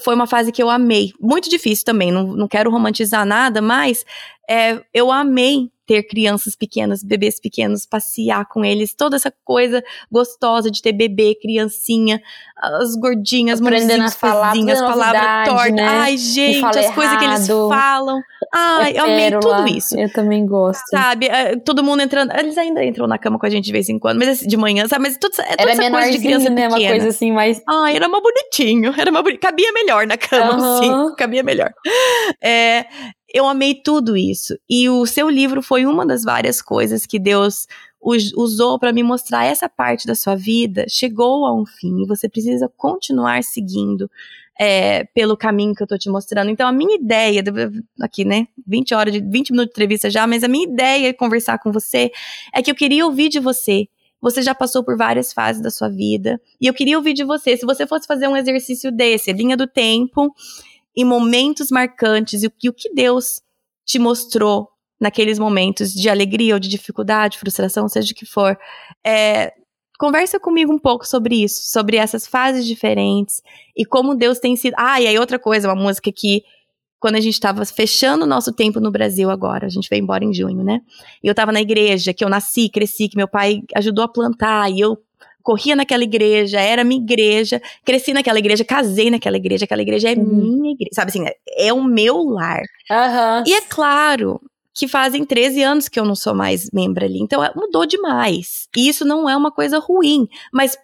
[0.00, 1.12] Foi uma fase que eu amei.
[1.20, 4.04] Muito difícil também, não, não quero romantizar nada, mas
[4.48, 10.70] é, eu amei ter crianças pequenas, bebês pequenos, passear com eles, toda essa coisa gostosa
[10.70, 12.20] de ter bebê, criancinha,
[12.56, 15.72] as gordinhas, aprendendo as palavras, tortas.
[15.72, 15.86] Né?
[15.86, 16.94] Ai, gente, as errado.
[16.94, 18.20] coisas que eles falam.
[18.52, 19.98] Ai, eu amei tudo isso.
[19.98, 20.84] Eu também gosto.
[20.90, 23.88] Sabe, é, todo mundo entrando, eles ainda entram na cama com a gente de vez
[23.88, 26.50] em quando, mas de manhã, sabe, mas tudo, é toda era essa coisa de criança
[26.50, 26.78] né, pequena.
[26.78, 27.62] uma coisa assim, mas...
[27.68, 30.82] Ai, era mais bonitinho, era mais bonitinho, cabia melhor na cama, uhum.
[30.82, 31.72] sim, cabia melhor.
[32.42, 32.86] É,
[33.34, 34.56] eu amei tudo isso.
[34.70, 37.66] E o seu livro foi uma das várias coisas que Deus
[38.36, 42.28] usou para me mostrar essa parte da sua vida chegou a um fim e você
[42.28, 44.10] precisa continuar seguindo
[44.60, 46.50] é, pelo caminho que eu tô te mostrando.
[46.50, 47.42] Então, a minha ideia,
[48.00, 51.18] aqui, né, 20 horas de 20 minutos de entrevista já, mas a minha ideia de
[51.18, 52.12] conversar com você
[52.52, 53.88] é que eu queria ouvir de você.
[54.20, 57.56] Você já passou por várias fases da sua vida e eu queria ouvir de você.
[57.56, 60.32] Se você fosse fazer um exercício desse, linha do tempo,
[60.96, 63.40] em momentos marcantes e o, o que Deus
[63.84, 64.68] te mostrou
[65.00, 68.56] naqueles momentos de alegria ou de dificuldade, frustração, seja o que for.
[69.04, 69.52] É,
[69.98, 73.42] conversa comigo um pouco sobre isso, sobre essas fases diferentes
[73.76, 74.74] e como Deus tem sido.
[74.78, 76.42] Ah, e aí outra coisa, uma música que
[76.98, 80.24] quando a gente estava fechando o nosso tempo no Brasil agora, a gente veio embora
[80.24, 80.80] em junho, né?
[81.22, 84.70] E eu estava na igreja que eu nasci, cresci, que meu pai ajudou a plantar
[84.70, 84.96] e eu
[85.44, 90.14] corria naquela igreja, era minha igreja, cresci naquela igreja, casei naquela igreja, aquela igreja é
[90.14, 90.24] uhum.
[90.24, 92.62] minha igreja, sabe assim, é, é o meu lar.
[92.90, 93.44] Uhum.
[93.46, 94.40] E é claro
[94.72, 98.66] que fazem 13 anos que eu não sou mais membro ali, então é, mudou demais.
[98.74, 100.76] E isso não é uma coisa ruim, mas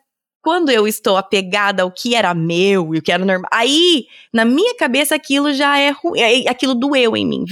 [0.43, 4.45] quando eu estou apegada ao que era meu e o que era normal, aí, na
[4.45, 7.45] minha cabeça, aquilo já é ruim, é, aquilo doeu em mim.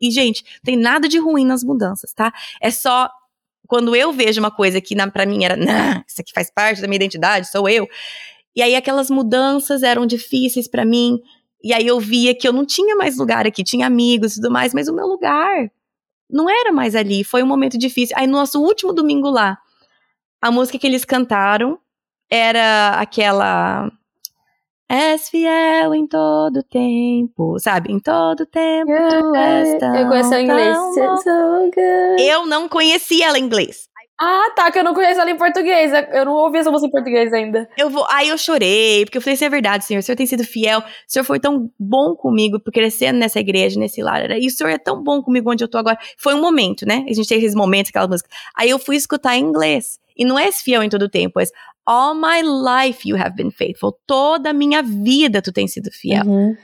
[0.00, 2.32] E, gente, tem nada de ruim nas mudanças, tá?
[2.60, 3.10] É só
[3.68, 6.88] quando eu vejo uma coisa que para mim era, nah, isso aqui faz parte da
[6.88, 7.86] minha identidade, sou eu.
[8.56, 11.20] E aí aquelas mudanças eram difíceis para mim.
[11.62, 14.50] E aí eu via que eu não tinha mais lugar aqui, tinha amigos e tudo
[14.50, 15.70] mais, mas o meu lugar
[16.30, 17.22] não era mais ali.
[17.22, 18.16] Foi um momento difícil.
[18.18, 19.58] Aí no nosso último domingo lá,
[20.40, 21.78] a música que eles cantaram
[22.30, 23.90] era aquela
[24.90, 27.92] És fiel em todo tempo, sabe?
[27.92, 30.76] Em todo tempo tu és tão, Eu conheço ela em inglês.
[30.76, 33.88] So eu não conhecia ela em inglês.
[34.20, 35.92] Ah, tá, que eu não conheço ela em português.
[36.12, 37.68] Eu não ouvi essa música em português ainda.
[37.76, 40.00] Eu vou, aí eu chorei, porque eu falei, isso é verdade, senhor.
[40.00, 40.80] O senhor tem sido fiel.
[40.80, 44.28] O senhor foi tão bom comigo crescendo nessa igreja, nesse lar.
[44.30, 45.98] E o senhor é tão bom comigo onde eu tô agora.
[46.16, 47.04] Foi um momento, né?
[47.08, 48.28] A gente teve esses momentos, aquela música.
[48.56, 50.00] Aí eu fui escutar em inglês.
[50.16, 51.44] E não é fiel em todo tempo, é
[51.90, 53.98] All my life you have been faithful.
[54.06, 56.26] Toda a minha vida tu tens sido fiel.
[56.26, 56.54] Uhum.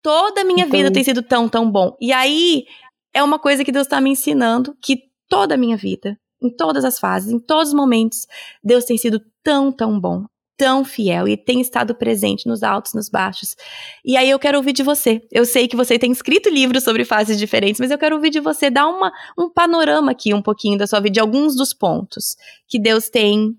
[0.00, 0.76] Toda a minha Entendi.
[0.76, 1.96] vida tem sido tão, tão bom.
[2.00, 2.64] E aí
[3.12, 6.84] é uma coisa que Deus está me ensinando que toda a minha vida, em todas
[6.84, 8.20] as fases, em todos os momentos,
[8.62, 10.24] Deus tem sido tão, tão bom,
[10.56, 13.56] tão fiel e tem estado presente nos altos, nos baixos.
[14.04, 15.20] E aí eu quero ouvir de você.
[15.32, 18.38] Eu sei que você tem escrito livros sobre fases diferentes, mas eu quero ouvir de
[18.38, 22.36] você dar uma, um panorama aqui um pouquinho da sua vida, de alguns dos pontos
[22.68, 23.56] que Deus tem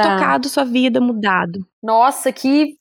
[0.00, 0.16] tá.
[0.16, 1.66] tocado sua vida, mudado.
[1.82, 2.76] Nossa, que,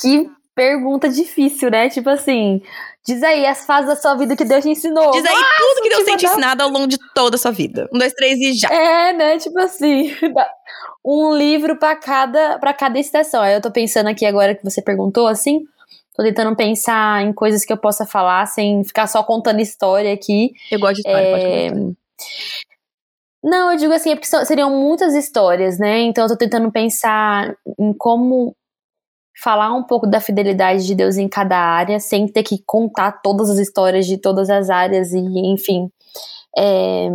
[0.00, 1.88] que pergunta difícil, né?
[1.88, 2.60] Tipo assim,
[3.06, 5.12] diz aí as fases da sua vida que Deus te ensinou.
[5.12, 7.52] Diz aí Nossa, tudo que Deus tem te ensinado ao longo de toda a sua
[7.52, 7.88] vida.
[7.92, 8.68] Um, dois, três e já.
[8.68, 9.38] É, né?
[9.38, 10.10] Tipo assim,
[11.04, 13.42] um livro para cada, pra cada estação.
[13.42, 15.60] Aí eu tô pensando aqui agora que você perguntou, assim,
[16.16, 20.52] tô tentando pensar em coisas que eu possa falar sem ficar só contando história aqui.
[20.70, 21.70] Eu gosto de história, é...
[21.70, 21.96] pode
[23.42, 26.00] Não, eu digo assim, é porque seriam muitas histórias, né?
[26.00, 28.54] Então eu tô tentando pensar em como
[29.42, 33.50] falar um pouco da fidelidade de Deus em cada área, sem ter que contar todas
[33.50, 35.88] as histórias de todas as áreas, e enfim.
[36.58, 37.08] É,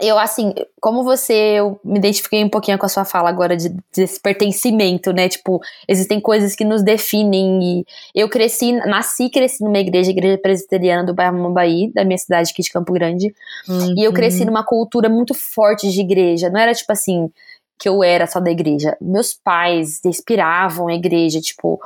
[0.00, 3.76] eu, assim, como você, eu me identifiquei um pouquinho com a sua fala agora de,
[3.94, 5.28] desse pertencimento, né?
[5.28, 7.84] Tipo, existem coisas que nos definem.
[8.14, 12.16] E eu cresci, nasci e cresci numa igreja, igreja presbiteriana do bairro Mambaí, da minha
[12.16, 13.34] cidade aqui de Campo Grande.
[13.68, 13.94] Uhum.
[13.98, 14.46] E eu cresci uhum.
[14.46, 16.48] numa cultura muito forte de igreja.
[16.48, 17.30] Não era tipo assim,
[17.78, 18.96] que eu era só da igreja.
[18.98, 21.78] Meus pais inspiravam a igreja, tipo,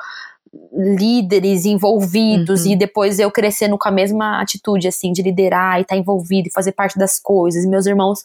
[0.73, 2.73] líderes envolvidos uhum.
[2.73, 6.49] e depois eu crescendo com a mesma atitude, assim, de liderar e estar tá envolvido
[6.49, 7.67] e fazer parte das coisas.
[7.67, 8.25] Meus irmãos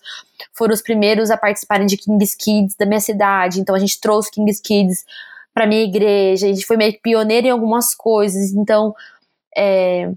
[0.54, 4.32] foram os primeiros a participarem de Kings Kids da minha cidade, então a gente trouxe
[4.32, 5.06] Kings Kids
[5.54, 8.96] para minha igreja, a gente foi meio que pioneiro em algumas coisas, então
[9.56, 10.12] é,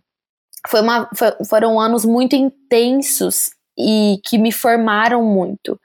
[0.68, 5.78] foi uma, foi, foram anos muito intensos e que me formaram muito.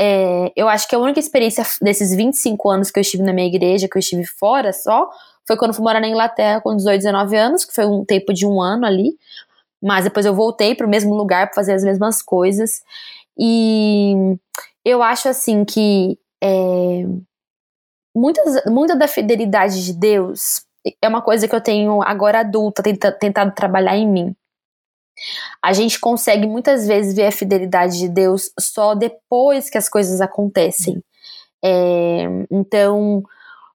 [0.00, 3.48] É, eu acho que a única experiência desses 25 anos que eu estive na minha
[3.48, 5.10] igreja, que eu estive fora só,
[5.48, 8.46] foi quando fui morar na Inglaterra com 18, 19 anos, que foi um tempo de
[8.46, 9.16] um ano ali.
[9.82, 12.82] Mas depois eu voltei para o mesmo lugar para fazer as mesmas coisas.
[13.36, 14.36] E
[14.84, 17.04] eu acho assim que é,
[18.14, 20.66] muitas, muita da fidelidade de Deus
[21.00, 24.36] é uma coisa que eu tenho agora adulta tenta, tentado trabalhar em mim.
[25.62, 30.20] A gente consegue muitas vezes ver a fidelidade de Deus só depois que as coisas
[30.20, 31.02] acontecem.
[31.64, 33.22] É, então,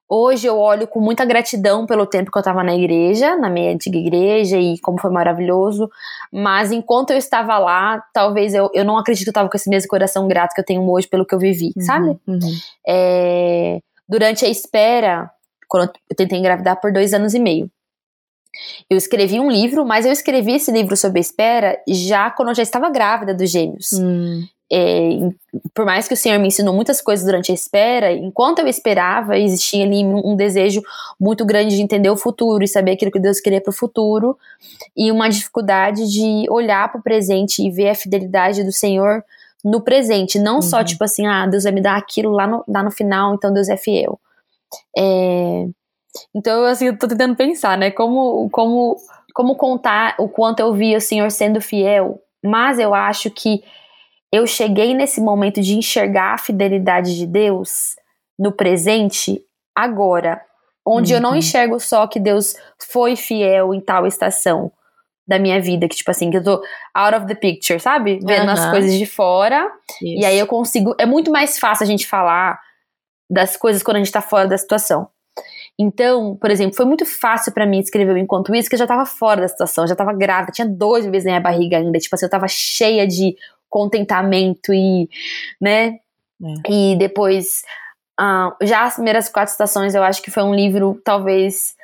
[0.08, 3.72] hoje eu olho com muita gratidão pelo tempo que eu estava na igreja, na minha
[3.72, 5.90] antiga igreja, e como foi maravilhoso.
[6.32, 9.68] Mas enquanto eu estava lá, talvez eu, eu não acredito que eu estava com esse
[9.68, 12.08] mesmo coração grato que eu tenho hoje pelo que eu vivi, uhum, sabe?
[12.26, 12.38] Uhum.
[12.86, 15.30] É, durante a espera,
[15.68, 17.70] quando eu tentei engravidar por dois anos e meio.
[18.88, 22.54] Eu escrevi um livro, mas eu escrevi esse livro sobre a espera já quando eu
[22.54, 23.92] já estava grávida dos gêmeos.
[23.92, 24.44] Hum.
[24.72, 25.18] É,
[25.74, 29.38] por mais que o Senhor me ensinou muitas coisas durante a espera, enquanto eu esperava,
[29.38, 30.82] existia ali um desejo
[31.20, 34.36] muito grande de entender o futuro e saber aquilo que Deus queria para o futuro,
[34.96, 39.22] e uma dificuldade de olhar para o presente e ver a fidelidade do Senhor
[39.64, 40.62] no presente, não uhum.
[40.62, 43.52] só tipo assim, ah, Deus vai me dar aquilo lá no, lá no final, então
[43.52, 44.18] Deus é fiel.
[44.96, 45.66] É,
[46.34, 47.90] então, assim, eu tô tentando pensar, né?
[47.90, 48.96] Como, como,
[49.34, 52.20] como contar o quanto eu vi o Senhor sendo fiel.
[52.42, 53.62] Mas eu acho que
[54.34, 57.94] eu cheguei nesse momento de enxergar a fidelidade de Deus
[58.36, 59.40] no presente
[59.72, 60.42] agora.
[60.84, 61.18] Onde uhum.
[61.18, 61.36] eu não uhum.
[61.36, 62.56] enxergo só que Deus
[62.90, 64.72] foi fiel em tal estação
[65.26, 68.18] da minha vida, que tipo assim, que eu tô out of the picture, sabe?
[68.26, 68.50] Vendo uhum.
[68.50, 69.70] as coisas de fora.
[70.02, 70.22] Isso.
[70.22, 70.96] E aí eu consigo.
[70.98, 72.60] É muito mais fácil a gente falar
[73.30, 75.08] das coisas quando a gente tá fora da situação.
[75.78, 78.86] Então, por exemplo, foi muito fácil para mim escrever o Enquanto Isso, que eu já
[78.86, 82.14] tava fora da situação, já tava grávida, tinha dois bebês na minha barriga ainda, tipo
[82.14, 83.36] assim, eu tava cheia de
[83.74, 85.10] contentamento e,
[85.60, 85.98] né?
[86.68, 86.70] É.
[86.70, 87.62] E depois,
[88.20, 91.74] uh, já as primeiras quatro estações, eu acho que foi um livro, talvez,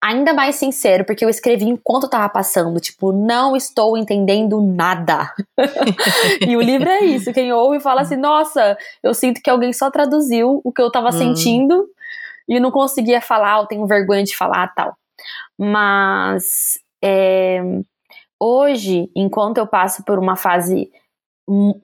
[0.00, 5.32] ainda mais sincero, porque eu escrevi enquanto eu tava passando, tipo, não estou entendendo nada.
[6.46, 9.90] e o livro é isso, quem ouve fala assim, nossa, eu sinto que alguém só
[9.90, 11.12] traduziu o que eu tava hum.
[11.12, 11.88] sentindo
[12.48, 14.96] e não conseguia falar, eu tenho vergonha de falar tal.
[15.58, 17.60] Mas é,
[18.38, 20.88] hoje, enquanto eu passo por uma fase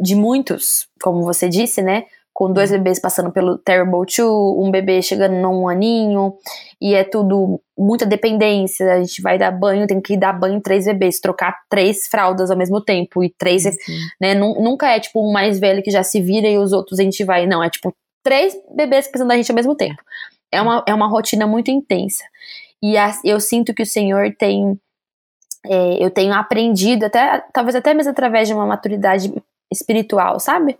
[0.00, 2.04] de muitos, como você disse, né?
[2.32, 6.34] Com dois bebês passando pelo Terrible Two, um bebê chegando num aninho,
[6.80, 8.94] e é tudo muita dependência.
[8.94, 12.50] A gente vai dar banho, tem que dar banho em três bebês, trocar três fraldas
[12.50, 13.72] ao mesmo tempo, e três, uhum.
[14.20, 14.34] né?
[14.34, 17.24] Nunca é tipo um mais velho que já se vira e os outros a gente
[17.24, 17.46] vai.
[17.46, 17.92] Não, é tipo
[18.22, 20.02] três bebês precisando da gente ao mesmo tempo
[20.50, 22.24] é uma, é uma rotina muito intensa.
[22.82, 24.78] E a, eu sinto que o Senhor tem.
[25.68, 29.32] É, eu tenho aprendido, até talvez até mesmo através de uma maturidade
[29.70, 30.78] espiritual, sabe?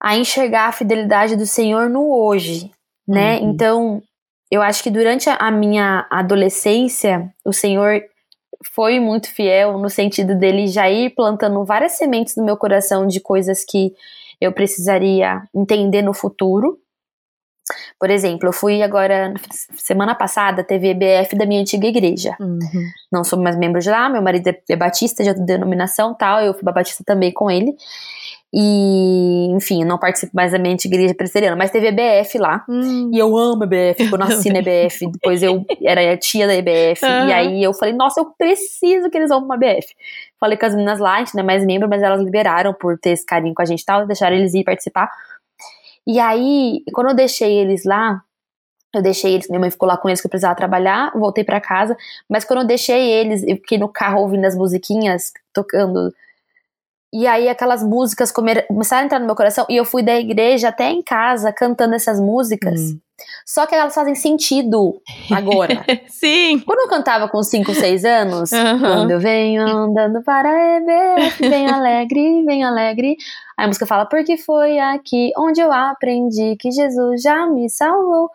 [0.00, 2.70] A enxergar a fidelidade do Senhor no hoje,
[3.06, 3.38] né?
[3.38, 3.50] Uhum.
[3.50, 4.02] Então,
[4.50, 8.02] eu acho que durante a minha adolescência, o Senhor
[8.74, 13.20] foi muito fiel no sentido dele já ir plantando várias sementes no meu coração de
[13.20, 13.92] coisas que
[14.40, 16.78] eu precisaria entender no futuro.
[17.98, 19.32] Por exemplo, eu fui agora,
[19.76, 22.36] semana passada, teve EBF da minha antiga igreja.
[22.40, 22.58] Uhum.
[23.12, 26.54] Não sou mais membro de lá, meu marido é batista, já de denominação tal, eu
[26.54, 27.74] fui batista também com ele.
[28.52, 32.64] E, enfim, não participo mais da minha igreja presbiteriana, mas teve EBF lá.
[32.66, 33.10] Hum.
[33.12, 37.04] E eu amo EBF, eu nasci na EBF, depois eu era a tia da EBF.
[37.04, 37.28] Uhum.
[37.28, 39.94] E aí eu falei, nossa, eu preciso que eles vão pra uma EBF.
[40.40, 42.98] Falei com as meninas lá, a gente não é mais membro, mas elas liberaram por
[42.98, 45.10] ter esse carinho com a gente e tal, deixaram eles ir participar.
[46.08, 48.22] E aí, quando eu deixei eles lá,
[48.94, 51.60] eu deixei eles, minha mãe ficou lá com eles que eu precisava trabalhar, voltei para
[51.60, 51.94] casa,
[52.26, 56.10] mas quando eu deixei eles, eu fiquei no carro ouvindo as musiquinhas, tocando
[57.12, 60.68] e aí aquelas músicas começaram a entrar no meu coração e eu fui da igreja
[60.68, 62.80] até em casa cantando essas músicas.
[62.92, 62.98] Hum.
[63.44, 65.00] Só que elas fazem sentido
[65.34, 65.84] agora.
[66.08, 66.60] Sim.
[66.60, 68.78] Quando eu cantava com 5, 6 anos, Uhum.
[68.78, 73.16] quando eu venho andando para EBF, bem alegre, bem alegre.
[73.56, 78.30] Aí a música fala, porque foi aqui onde eu aprendi que Jesus já me salvou.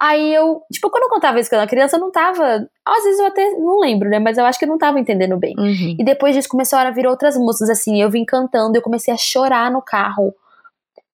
[0.00, 2.66] Aí eu, tipo, quando eu contava isso quando eu era criança, eu não tava.
[2.86, 4.18] Às vezes eu até não lembro, né?
[4.18, 5.54] Mas eu acho que eu não tava entendendo bem.
[5.58, 5.96] Uhum.
[5.98, 8.00] E depois disso começaram a vir outras músicas assim.
[8.00, 10.34] Eu vim cantando, eu comecei a chorar no carro.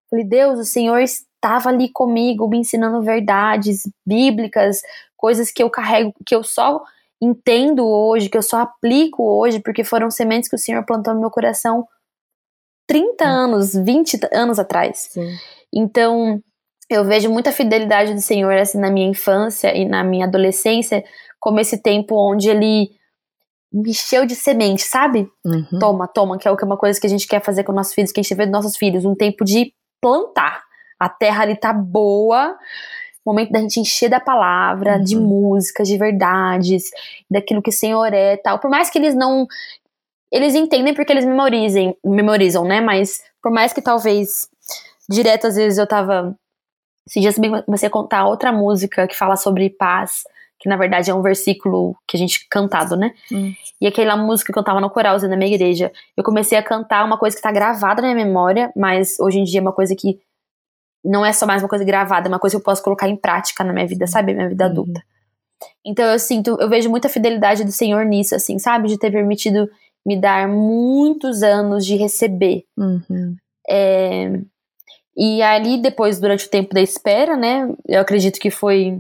[0.08, 4.80] Falei, Deus, o Senhor estava ali comigo, me ensinando verdades bíblicas,
[5.16, 6.84] coisas que eu carrego, que eu só
[7.20, 11.20] entendo hoje, que eu só aplico hoje, porque foram sementes que o Senhor plantou no
[11.20, 11.88] meu coração
[12.86, 15.08] 30 anos, 20 anos atrás.
[15.10, 15.36] Sim.
[15.74, 16.40] Então,
[16.88, 21.04] eu vejo muita fidelidade do Senhor assim na minha infância e na minha adolescência,
[21.40, 22.90] como esse tempo onde ele
[23.72, 25.28] me encheu de semente, sabe?
[25.44, 25.78] Uhum.
[25.78, 27.72] Toma, toma, que é o que é uma coisa que a gente quer fazer com
[27.72, 30.62] nossos filhos, que a gente vê dos nossos filhos, um tempo de plantar.
[30.98, 32.56] A terra ali tá boa,
[33.24, 35.04] momento da gente encher da palavra, Uhum.
[35.04, 36.84] de músicas, de verdades,
[37.28, 38.60] daquilo que o Senhor é, tal.
[38.60, 39.46] Por mais que eles não
[40.32, 42.80] eles entendem porque eles memorizem, memorizam, né?
[42.80, 44.48] Mas por mais que talvez
[45.08, 46.36] direto às vezes eu tava
[47.06, 50.22] esses dias também comecei a contar outra música que fala sobre paz,
[50.58, 53.12] que na verdade é um versículo que a gente cantado, né?
[53.30, 53.52] Hum.
[53.80, 57.04] E aquela música que eu tava no coralzinho na minha igreja, eu comecei a cantar
[57.04, 59.94] uma coisa que tá gravada na minha memória, mas hoje em dia é uma coisa
[59.94, 60.18] que
[61.04, 63.16] não é só mais uma coisa gravada, é uma coisa que eu posso colocar em
[63.16, 64.34] prática na minha vida, sabe?
[64.34, 64.70] Minha vida Uhum.
[64.70, 65.02] adulta.
[65.84, 68.88] Então eu sinto, eu vejo muita fidelidade do Senhor nisso, assim, sabe?
[68.88, 69.68] De ter permitido
[70.04, 72.64] me dar muitos anos de receber.
[72.76, 73.36] Uhum.
[73.68, 74.40] É,
[75.16, 77.68] e ali, depois, durante o tempo da espera, né?
[77.88, 78.98] Eu acredito que foi.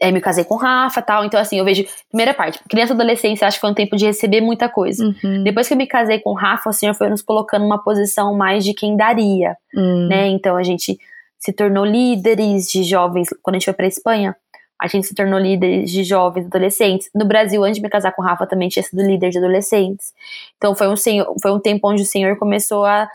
[0.00, 1.24] é, me casei com o Rafa e tal.
[1.24, 1.84] Então, assim, eu vejo.
[2.08, 5.04] Primeira parte, criança e adolescência, acho que foi um tempo de receber muita coisa.
[5.04, 5.42] Uhum.
[5.42, 8.34] Depois que eu me casei com o Rafa, o Senhor foi nos colocando numa posição
[8.36, 10.06] mais de quem daria, Hum.
[10.08, 10.28] né?
[10.28, 10.96] Então a gente
[11.38, 13.28] se tornou líderes de jovens.
[13.42, 14.36] Quando a gente foi pra Espanha,
[14.80, 17.10] a gente se tornou líderes de jovens adolescentes.
[17.14, 20.12] No Brasil, antes de me casar com o Rafa, também tinha sido líder de adolescentes.
[20.56, 23.08] Então foi um, senhor, foi um tempo onde o Senhor começou a.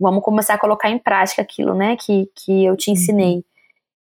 [0.00, 1.96] Vamos começar a colocar em prática aquilo, né?
[1.96, 3.44] Que, que eu te ensinei.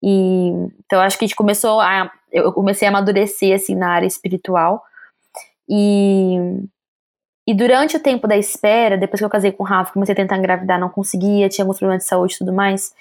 [0.03, 0.49] E
[0.85, 2.11] então acho que a gente começou a.
[2.31, 4.83] Eu comecei a amadurecer assim na área espiritual.
[5.69, 6.37] E
[7.47, 10.15] e durante o tempo da espera, depois que eu casei com o Rafa, comecei a
[10.15, 12.91] tentar engravidar, não conseguia, tinha alguns problemas de saúde e tudo mais.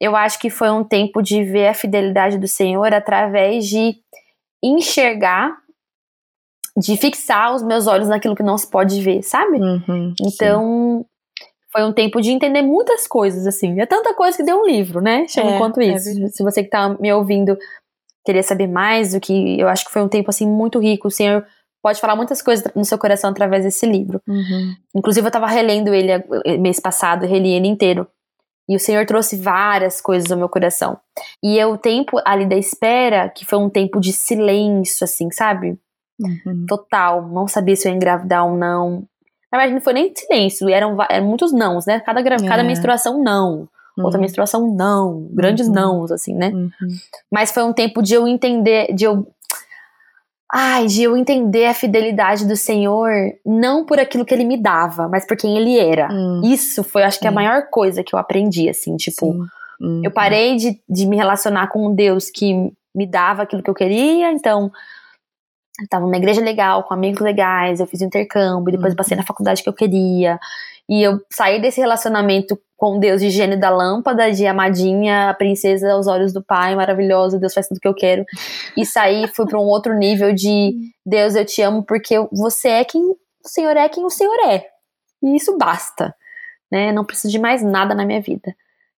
[0.00, 3.96] Eu acho que foi um tempo de ver a fidelidade do Senhor através de
[4.62, 5.54] enxergar,
[6.76, 9.58] de fixar os meus olhos naquilo que não se pode ver, sabe?
[9.58, 10.14] Uhum.
[10.18, 11.04] Então,
[11.74, 13.80] foi um tempo de entender muitas coisas, assim.
[13.80, 15.26] É tanta coisa que deu um livro, né?
[15.26, 16.04] Chama É, enquanto é isso.
[16.04, 16.36] verdade.
[16.36, 17.58] Se você que tá me ouvindo
[18.24, 21.10] querer saber mais do que eu acho que foi um tempo assim muito rico, o
[21.10, 21.44] Senhor
[21.82, 24.22] pode falar muitas coisas no seu coração através desse livro.
[24.28, 24.74] Uhum.
[24.94, 28.06] Inclusive eu tava relendo ele eh, mês passado, reli ele inteiro.
[28.68, 30.96] E o Senhor trouxe várias coisas ao meu coração.
[31.42, 35.76] E é o tempo ali da espera, que foi um tempo de silêncio, assim, sabe?
[36.20, 36.64] Uhum.
[36.66, 37.28] Total.
[37.28, 39.06] Não sabia se eu ia engravidar ou não.
[39.54, 42.00] Na verdade, não foi nem silêncio, eram, eram muitos nãos, né?
[42.00, 42.48] Cada, gra- É.
[42.48, 43.68] cada menstruação, não.
[43.96, 44.22] Outra Uhum.
[44.22, 45.28] menstruação, não.
[45.30, 45.74] Grandes Uhum.
[45.74, 46.48] nãos, assim, né?
[46.52, 46.68] Uhum.
[47.30, 49.24] Mas foi um tempo de eu entender, de eu.
[50.52, 53.12] Ai, de eu entender a fidelidade do Senhor,
[53.46, 56.08] não por aquilo que ele me dava, mas por quem ele era.
[56.12, 56.42] Hum.
[56.44, 57.34] Isso foi, acho que, a Sim.
[57.36, 59.26] maior coisa que eu aprendi, assim, tipo.
[59.80, 60.00] Uhum.
[60.04, 62.52] Eu parei de, de me relacionar com um Deus que
[62.94, 64.72] me dava aquilo que eu queria, então.
[65.80, 68.96] Eu tava numa igreja legal, com amigos legais, eu fiz intercâmbio, depois Uhum.
[68.96, 70.38] passei na faculdade que eu queria.
[70.88, 75.92] E eu saí desse relacionamento com Deus de gênio da lâmpada, de amadinha, a princesa
[75.92, 78.24] aos olhos do pai, maravilhosa, Deus faz tudo que eu quero.
[78.76, 82.84] E saí, fui para um outro nível de Deus, eu te amo porque você é
[82.84, 84.66] quem o Senhor é quem o Senhor é.
[85.22, 86.14] E isso basta,
[86.70, 86.92] né?
[86.92, 88.54] Não preciso de mais nada na minha vida.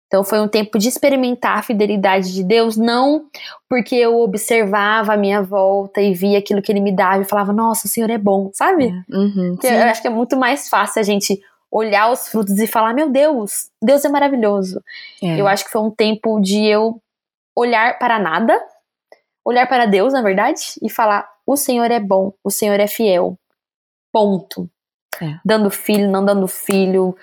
[0.07, 3.27] Então foi um tempo de experimentar a fidelidade de Deus, não
[3.69, 7.53] porque eu observava a minha volta e via aquilo que ele me dava e falava,
[7.53, 8.93] nossa, o Senhor é bom, sabe?
[9.11, 9.55] Uhum.
[9.55, 9.75] Porque Sim.
[9.75, 11.41] eu acho que é muito mais fácil a gente
[11.71, 14.83] olhar os frutos e falar: Meu Deus, Deus é maravilhoso.
[15.23, 15.41] É.
[15.41, 17.01] Eu acho que foi um tempo de eu
[17.55, 18.59] olhar para nada,
[19.45, 23.39] olhar para Deus, na verdade, e falar: O Senhor é bom, o Senhor é fiel.
[24.13, 24.69] Ponto.
[25.21, 25.39] É.
[25.45, 27.17] Dando filho, não dando filho,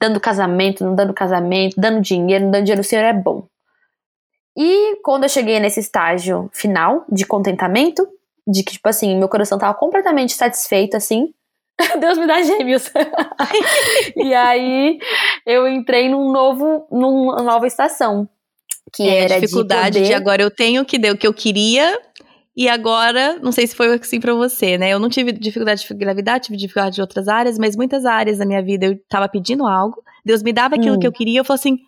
[0.00, 3.46] dando casamento, não dando casamento, dando dinheiro, não dando dinheiro, o Senhor é bom.
[4.56, 8.06] E quando eu cheguei nesse estágio final de contentamento,
[8.46, 11.32] de que, tipo assim, meu coração tava completamente satisfeito, assim,
[12.00, 12.90] Deus me dá gêmeos.
[14.16, 14.98] e aí
[15.46, 18.28] eu entrei num novo, numa nova estação.
[18.92, 20.08] Que é, era a dificuldade de, poder...
[20.08, 21.96] de agora eu tenho que deu o que eu queria
[22.60, 24.90] e agora, não sei se foi assim para você, né?
[24.90, 28.44] Eu não tive dificuldade de gravidade, tive dificuldade de outras áreas, mas muitas áreas da
[28.44, 30.98] minha vida eu tava pedindo algo, Deus me dava aquilo hum.
[30.98, 31.78] que eu queria, eu falei assim: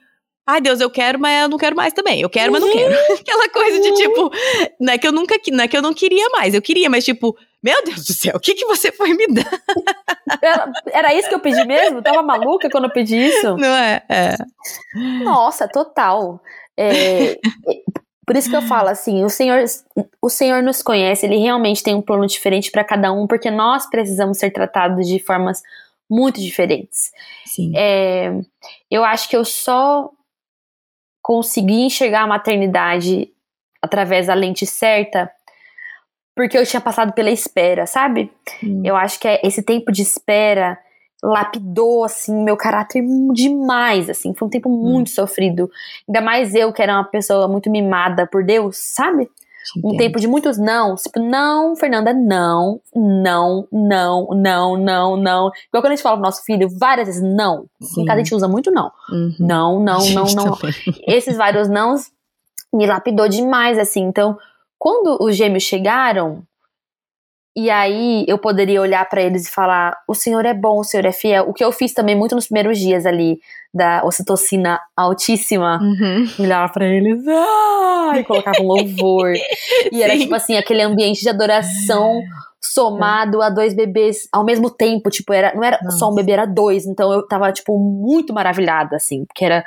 [0.46, 2.22] Ai, Deus, eu quero, mas eu não quero mais também.
[2.22, 2.94] Eu quero, mas não quero.
[3.20, 4.30] Aquela coisa de tipo,
[4.80, 7.04] não é que eu nunca, não é que eu não queria mais, eu queria, mas
[7.04, 9.50] tipo, meu Deus do céu, o que que você foi me dar?
[10.40, 11.98] Era, era isso que eu pedi mesmo?
[11.98, 13.54] Eu tava maluca quando eu pedi isso?
[13.58, 14.02] Não é?
[14.08, 14.36] é.
[15.22, 16.40] Nossa, total.
[16.76, 17.38] É,
[18.26, 19.64] por isso que eu falo assim, o Senhor,
[20.20, 23.88] o Senhor nos conhece, ele realmente tem um plano diferente para cada um, porque nós
[23.88, 25.62] precisamos ser tratados de formas
[26.08, 27.10] muito diferentes.
[27.46, 27.72] Sim.
[27.76, 28.32] É,
[28.90, 30.10] eu acho que eu só
[31.20, 33.28] consegui enxergar a maternidade
[33.80, 35.30] através da lente certa
[36.34, 38.30] porque eu tinha passado pela espera, sabe?
[38.62, 38.82] Hum.
[38.84, 40.78] Eu acho que é esse tempo de espera
[41.22, 44.34] lapidou, assim, meu caráter demais, assim.
[44.34, 44.76] Foi um tempo hum.
[44.76, 45.70] muito sofrido.
[46.08, 49.30] Ainda mais eu, que era uma pessoa muito mimada por Deus, sabe?
[49.82, 50.96] Um tempo de muitos não.
[50.96, 55.52] Tipo, não, Fernanda, não, não, não, não, não, não.
[55.68, 57.66] Igual quando a gente fala pro nosso filho, várias vezes não.
[57.80, 58.02] Sim.
[58.02, 58.90] Em casa a gente usa muito não.
[59.10, 59.34] Uhum.
[59.38, 60.58] Não, não, não, não.
[61.06, 61.96] Esses vários não
[62.74, 64.02] me lapidou demais, assim.
[64.02, 64.36] Então,
[64.78, 66.42] quando os gêmeos chegaram,
[67.55, 71.05] e aí eu poderia olhar para eles e falar: o Senhor é bom, o Senhor
[71.05, 71.48] é fiel.
[71.48, 73.38] O que eu fiz também muito nos primeiros dias ali
[73.74, 76.26] da ocitocina altíssima, uhum.
[76.38, 78.12] olhar para eles ah!
[78.16, 79.32] e colocava um louvor.
[79.90, 82.22] e era tipo assim, aquele ambiente de adoração
[82.62, 85.98] somado a dois bebês ao mesmo tempo, tipo, era, não era Nossa.
[85.98, 89.64] só um bebê, era dois, então eu tava, tipo, muito maravilhada, assim, porque era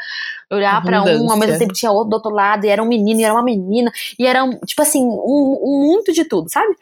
[0.50, 3.20] olhar para um, ao mesmo tempo tinha outro do outro lado, e era um menino,
[3.20, 6.74] e era uma menina, e era, tipo assim, um, um muito de tudo, sabe?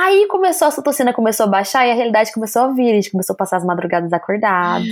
[0.00, 2.92] Aí começou, a citocina começou a baixar e a realidade começou a vir.
[2.92, 4.84] A gente começou a passar as madrugadas acordado,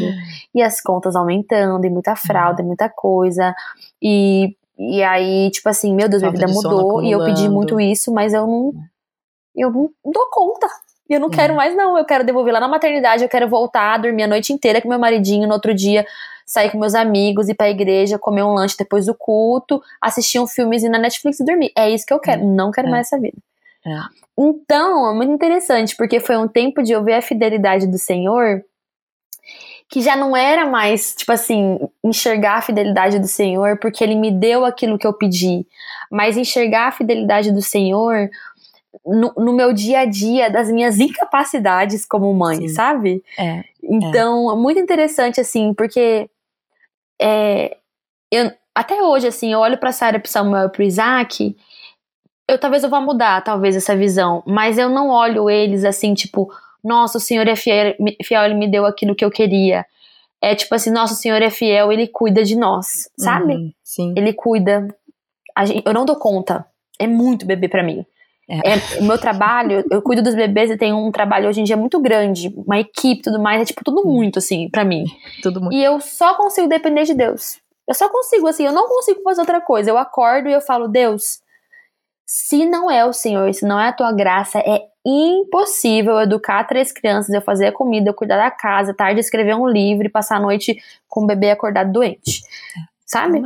[0.53, 3.55] e as contas aumentando, e muita fralda, e muita coisa.
[4.03, 7.81] E, e aí, tipo assim, meu Deus, Falta minha vida mudou, e eu pedi muito
[7.81, 8.73] isso, mas eu não.
[9.55, 10.67] Eu não dou conta.
[11.09, 11.97] E eu não quero mais, não.
[11.97, 14.99] Eu quero devolver lá na maternidade, eu quero voltar, dormir a noite inteira com meu
[14.99, 16.05] maridinho, no outro dia
[16.45, 20.47] sair com meus amigos, ir pra igreja, comer um lanche depois do culto, assistir um
[20.47, 21.73] filmezinho na Netflix e dormir.
[21.77, 22.45] É isso que eu quero.
[22.45, 22.91] Não quero é.
[22.91, 23.37] mais essa vida.
[23.87, 24.01] É.
[24.39, 28.63] Então, é muito interessante, porque foi um tempo de eu ver a fidelidade do Senhor,
[29.89, 34.31] que já não era mais, tipo assim, enxergar a fidelidade do Senhor, porque Ele me
[34.33, 35.65] deu aquilo que eu pedi,
[36.11, 38.29] mas enxergar a fidelidade do Senhor
[39.05, 42.69] no, no meu dia a dia, das minhas incapacidades como mãe, Sim.
[42.69, 43.23] sabe?
[43.39, 43.63] É.
[43.83, 44.57] Então, é.
[44.57, 46.29] muito interessante, assim, porque
[47.21, 47.77] é,
[48.31, 51.57] eu, até hoje, assim, eu olho pra Sarah, pro Samuel e pro Isaac
[52.49, 56.49] eu talvez eu vá mudar, talvez, essa visão, mas eu não olho eles assim, tipo,
[56.83, 57.95] nossa, o Senhor é fiel,
[58.25, 59.85] fiel ele me deu aquilo que eu queria.
[60.41, 63.55] É tipo assim, nossa, o Senhor é fiel, ele cuida de nós, sabe?
[63.55, 64.15] Uhum, sim.
[64.17, 64.87] Ele cuida.
[65.65, 66.65] Gente, eu não dou conta.
[66.99, 68.05] É muito bebê para mim.
[68.49, 68.75] É.
[68.75, 69.01] é.
[69.01, 72.01] o meu trabalho, eu cuido dos bebês e tenho um trabalho hoje em dia muito
[72.01, 75.05] grande, uma equipe tudo mais, é tipo tudo muito assim para mim.
[75.43, 75.75] Tudo muito.
[75.75, 77.59] E eu só consigo depender de Deus.
[77.89, 79.91] Eu só consigo assim, eu não consigo fazer outra coisa.
[79.91, 81.41] Eu acordo e eu falo, Deus,
[82.27, 86.91] se não é o Senhor, se não é a tua graça, é impossível educar três
[86.91, 90.37] crianças, eu fazer a comida, eu cuidar da casa, tarde escrever um livro e passar
[90.37, 90.77] a noite
[91.09, 92.43] com o bebê acordado doente.
[93.07, 93.39] Sabe?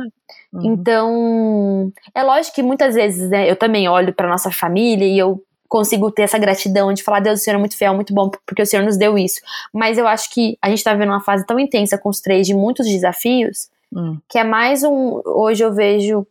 [0.51, 0.61] Uhum.
[0.63, 5.43] Então, é lógico que muitas vezes, né, eu também olho para nossa família e eu
[5.69, 8.63] consigo ter essa gratidão de falar, Deus, o Senhor é muito fiel, muito bom, porque
[8.63, 9.39] o Senhor nos deu isso.
[9.71, 12.47] Mas eu acho que a gente tá vivendo uma fase tão intensa com os três
[12.47, 14.19] de muitos desafios Hum.
[14.29, 15.21] Que é mais um.
[15.25, 16.25] Hoje eu vejo.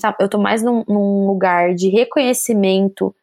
[0.00, 3.14] Tá, eu tô mais num, num lugar de reconhecimento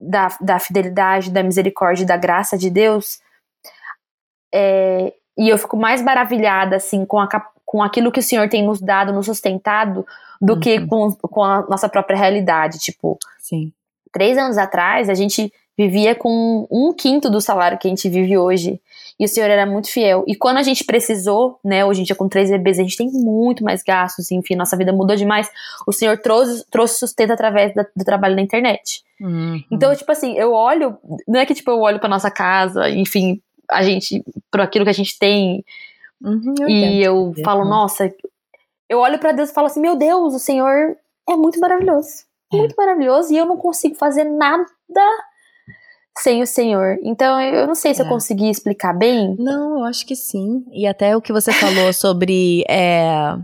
[0.00, 3.20] da, da fidelidade, da misericórdia, da graça de Deus.
[4.54, 7.28] É, e eu fico mais maravilhada, assim, com, a,
[7.64, 10.06] com aquilo que o Senhor tem nos dado, nos sustentado,
[10.40, 10.60] do uhum.
[10.60, 12.78] que com, com a nossa própria realidade.
[12.78, 13.72] Tipo, Sim.
[14.12, 18.36] três anos atrás, a gente vivia com um quinto do salário que a gente vive
[18.36, 18.80] hoje.
[19.18, 20.24] E o Senhor era muito fiel.
[20.26, 23.10] E quando a gente precisou, né, hoje em dia com três bebês, a gente tem
[23.10, 25.50] muito mais gastos, enfim, nossa vida mudou demais.
[25.86, 29.02] O Senhor trouxe, trouxe sustento através da, do trabalho na internet.
[29.20, 29.62] Uhum.
[29.70, 30.96] Então, tipo assim, eu olho,
[31.26, 34.90] não é que tipo eu olho para nossa casa, enfim, a gente, por aquilo que
[34.90, 35.64] a gente tem.
[36.22, 38.12] Uhum, eu e eu falo, nossa,
[38.88, 40.96] eu olho para Deus e falo assim, meu Deus, o Senhor
[41.28, 42.24] é muito maravilhoso.
[42.52, 42.56] É.
[42.56, 43.32] Muito maravilhoso.
[43.32, 44.64] E eu não consigo fazer nada
[46.22, 46.98] sem o Senhor.
[47.02, 48.04] Então, eu não sei se É.
[48.04, 49.34] eu consegui explicar bem.
[49.38, 50.64] Não, eu acho que sim.
[50.72, 53.36] E até o que você falou sobre é,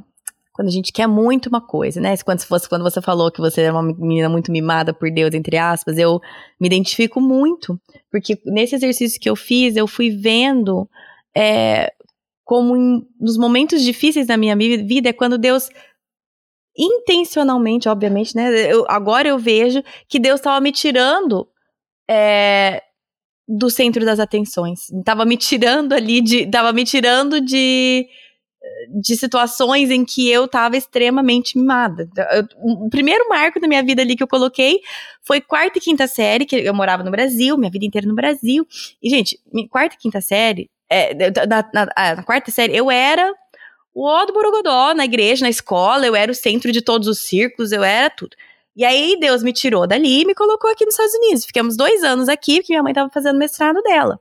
[0.53, 2.17] quando a gente quer muito uma coisa, né?
[2.25, 5.35] Quando, se fosse, quando você falou que você é uma menina muito mimada por Deus,
[5.35, 6.21] entre aspas, eu
[6.61, 7.79] me identifico muito.
[8.11, 10.89] Porque nesse exercício que eu fiz, eu fui vendo
[11.37, 11.93] é,
[12.45, 15.69] como em- nos momentos difíceis da minha mi- vida é quando Deus
[16.77, 18.51] intencionalmente, obviamente, né?
[18.73, 21.47] Eu, agora eu vejo que Deus estava me tirando
[22.09, 22.83] é,
[23.49, 24.87] do centro das atenções.
[25.05, 26.47] Tava me tirando ali de.
[26.51, 28.07] Tava me tirando de.
[28.89, 32.09] De situações em que eu tava extremamente mimada.
[32.33, 32.47] Eu-
[32.87, 34.81] o primeiro marco da minha vida ali que eu coloquei
[35.23, 38.67] foi quarta e quinta série, que eu morava no Brasil, minha vida inteira no Brasil.
[39.03, 39.39] E, gente,
[39.71, 41.15] quarta e quinta série, é,
[41.47, 43.35] na, na- na quarta série, eu era
[43.95, 47.21] o ó do Borogodó na igreja, na escola, eu era o centro de todos os
[47.27, 48.35] círculos, eu era tudo.
[48.77, 51.45] E aí Deus me tirou dali e me colocou aqui nos Estados Unidos.
[51.45, 54.19] Ficamos dois anos aqui, porque minha mãe tava fazendo mestrado dela.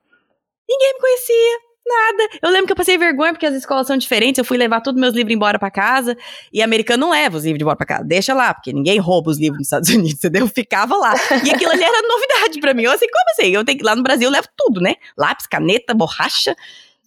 [0.70, 2.30] Ninguém me conhecia, nada.
[2.42, 4.38] Eu lembro que eu passei vergonha porque as escolas são diferentes.
[4.38, 6.16] Eu fui levar todos meus livros embora pra casa.
[6.52, 8.04] E americano não leva os livros embora pra casa.
[8.04, 10.42] Deixa lá, porque ninguém rouba os livros nos Estados Unidos, entendeu?
[10.42, 11.14] Eu ficava lá.
[11.44, 12.84] E aquilo ali era novidade pra mim.
[12.84, 13.52] Eu assim, como assim?
[13.52, 14.96] Eu tenho lá no Brasil eu levo tudo, né?
[15.18, 16.56] Lápis, caneta, borracha.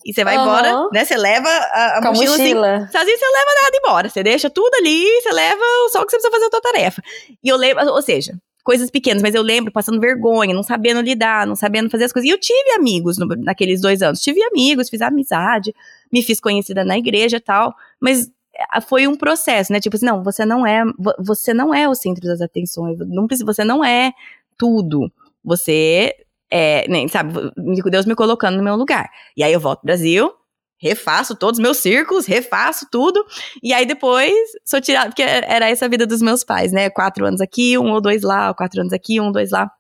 [0.08, 0.44] E você vai Aham.
[0.46, 1.04] embora, né?
[1.04, 2.88] Você leva a, a Com a mochila, assim, mochila.
[2.92, 4.08] Sozinho você não leva nada embora.
[4.08, 7.02] Você deixa tudo ali, você leva só o que você precisa fazer a tua tarefa.
[7.42, 11.46] E eu lembro, ou seja, coisas pequenas, mas eu lembro passando vergonha, não sabendo lidar,
[11.46, 12.28] não sabendo fazer as coisas.
[12.28, 14.20] E eu tive amigos no- naqueles dois anos.
[14.20, 15.74] Tive amigos, fiz amizade,
[16.12, 17.74] me fiz conhecida na igreja e tal.
[18.00, 19.80] Mas eh, foi um processo, né?
[19.80, 22.96] Tipo assim, não, você não é, vo- você não é o centro das atenções.
[23.00, 24.12] Não você não é
[24.56, 25.10] tudo.
[25.44, 26.14] Você
[26.50, 27.32] é, nem, sabe,
[27.90, 29.10] Deus me colocando no meu lugar.
[29.36, 30.32] E aí eu volto pro Brasil,
[30.78, 33.24] refaço todos os meus círculos, refaço tudo.
[33.62, 34.34] E aí depois
[34.64, 36.90] sou tirada, porque era essa a vida dos meus pais, né?
[36.90, 39.70] Quatro anos aqui, um ou dois lá, quatro anos aqui, um ou dois lá.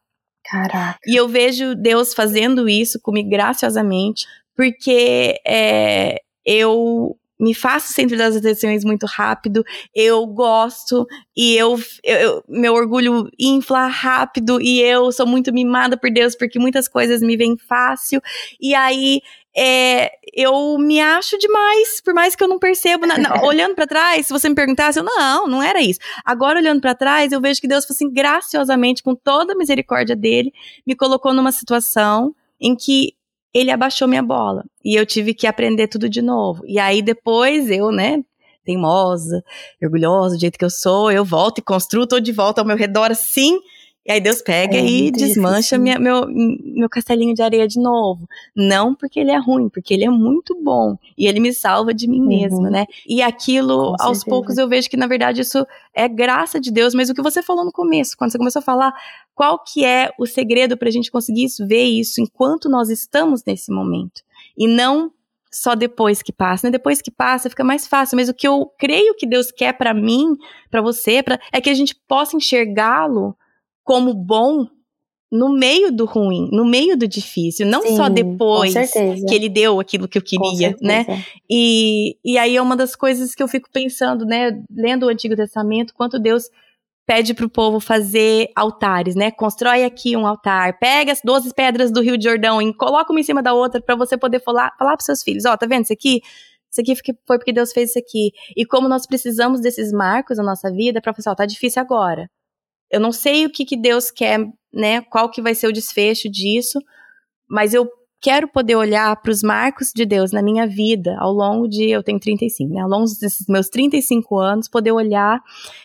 [0.44, 0.98] Caraca.
[1.06, 8.34] E eu vejo Deus fazendo isso comigo graciosamente, porque é, eu me faço centro das
[8.36, 9.64] atenções muito rápido,
[9.94, 11.06] eu gosto,
[11.36, 16.34] e eu, eu- eu- meu orgulho infla rápido, e eu sou muito mimada por Deus,
[16.34, 18.20] porque muitas coisas me vêm fácil,
[18.60, 19.20] e aí
[19.58, 23.06] é, eu me acho demais, por mais que eu não percebo.
[23.06, 25.98] na- na- olhando pra trás, se você me perguntasse, eu não, não era isso.
[26.26, 30.52] Agora, olhando pra trás, eu vejo que Deus, assim, graciosamente, com toda a misericórdia dele,
[30.86, 33.14] me colocou numa situação em que
[33.56, 34.64] ele abaixou minha bola.
[34.84, 36.62] E eu tive que aprender tudo de novo.
[36.66, 38.22] E aí, depois, eu, né,
[38.64, 39.42] teimosa,
[39.82, 42.76] orgulhosa do jeito que eu sou, eu volto e construo, tô de volta ao meu
[42.76, 43.58] redor assim.
[44.06, 48.28] E aí Deus pega É e desmancha minha- meu, meu castelinho de areia de novo.
[48.54, 50.96] Não porque ele é ruim, porque ele é muito bom.
[51.18, 52.28] E ele me salva de mim Uhum.
[52.28, 52.86] mesma, né?
[53.06, 54.24] E aquilo, Com aos certeza.
[54.28, 56.94] poucos, eu vejo que, na verdade, isso é graça de Deus.
[56.94, 58.94] Mas o que você falou no começo, quando você começou a falar,
[59.34, 63.72] qual que é o segredo pra gente conseguir isso, ver isso enquanto nós estamos nesse
[63.72, 64.22] momento?
[64.56, 65.10] E não
[65.50, 66.70] só depois que passa, né?
[66.70, 69.92] Depois que passa fica mais fácil, mas o que eu creio que Deus quer pra
[69.94, 70.36] mim,
[70.70, 73.34] pra você, pra, é que a gente possa enxergá-lo
[73.86, 74.66] como bom
[75.30, 79.26] no meio do ruim, no meio do difícil, não só Sim, depois com certeza.
[79.26, 81.04] que ele deu aquilo que eu queria, né?
[81.48, 85.36] E, e aí é uma das coisas que eu fico pensando, né, lendo o Antigo
[85.36, 86.44] Testamento, quanto Deus
[87.06, 89.30] pede pro povo fazer altares, né?
[89.30, 93.20] Constrói aqui um altar, pega as 12 pedras do Rio de Jordão e coloca uma
[93.20, 95.84] em cima da outra para você poder falar, falar pros seus filhos, ó, tá vendo
[95.84, 96.20] isso aqui?
[96.70, 98.32] Isso aqui foi porque Deus fez isso aqui.
[98.56, 102.28] E como nós precisamos desses marcos na nossa vida para falar, ó, tá difícil agora.
[102.90, 104.38] Eu não sei o que, que Deus quer,
[104.72, 105.00] né?
[105.02, 106.78] Qual que vai ser o desfecho disso,
[107.48, 107.88] mas eu
[108.20, 111.90] quero poder olhar para os marcos de Deus na minha vida ao longo de.
[111.90, 112.80] Eu tenho 35, né?
[112.80, 115.40] Ao longo desses meus 35 anos, poder olhar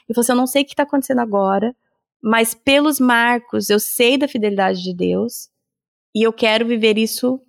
[0.09, 1.75] e falar assim: eu não sei o que está acontecendo agora,
[2.21, 5.49] mas pelos marcos eu sei da fidelidade de Deus
[6.15, 7.39] e eu quero viver isso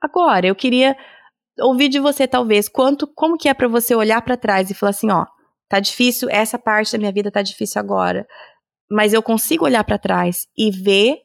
[0.00, 0.46] agora.
[0.46, 0.96] Eu queria
[1.60, 4.90] ouvir de você, talvez, quanto, como que é para você olhar para trás e falar
[4.90, 5.26] assim: ó,
[5.68, 8.26] tá difícil, essa parte da minha vida tá difícil agora,
[8.90, 11.18] mas eu consigo olhar para trás e ver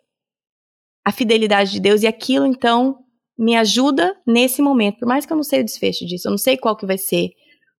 [1.05, 2.97] a fidelidade de Deus e aquilo então
[3.37, 6.37] me ajuda nesse momento, por mais que eu não sei o desfecho disso, eu não
[6.37, 7.29] sei qual que vai ser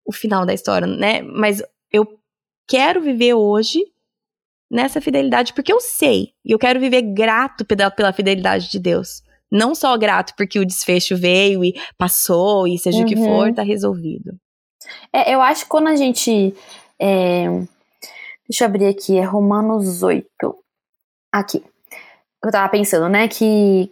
[0.06, 1.22] o final da história, né?
[1.22, 2.06] Mas eu
[2.68, 3.80] quero viver hoje
[4.70, 9.22] nessa fidelidade porque eu sei, e eu quero viver grato pela, pela fidelidade de Deus.
[9.52, 13.26] Não só grato porque o desfecho veio e passou e seja o que Uhum.
[13.26, 14.34] for, tá resolvido.
[15.14, 16.54] É, eu acho que quando a gente.
[17.00, 17.46] é,
[18.50, 20.26] deixa eu abrir aqui, é Romanos 8.
[21.32, 21.64] Aqui.
[22.44, 23.92] Eu tava pensando, né, que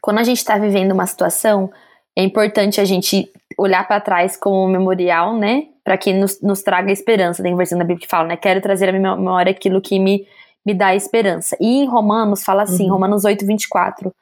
[0.00, 1.70] quando a gente tá vivendo uma situação,
[2.16, 5.68] é importante a gente olhar para trás como um memorial, né?
[5.82, 7.42] Para que nos, nos, traga esperança.
[7.42, 8.36] Tem versão da Bíblia que fala, né?
[8.36, 10.26] Quero trazer à minha memória aquilo que me,
[10.64, 11.56] me dá esperança.
[11.60, 12.92] E em Romanos fala assim, uhum.
[12.92, 14.14] Romanos 8, 24.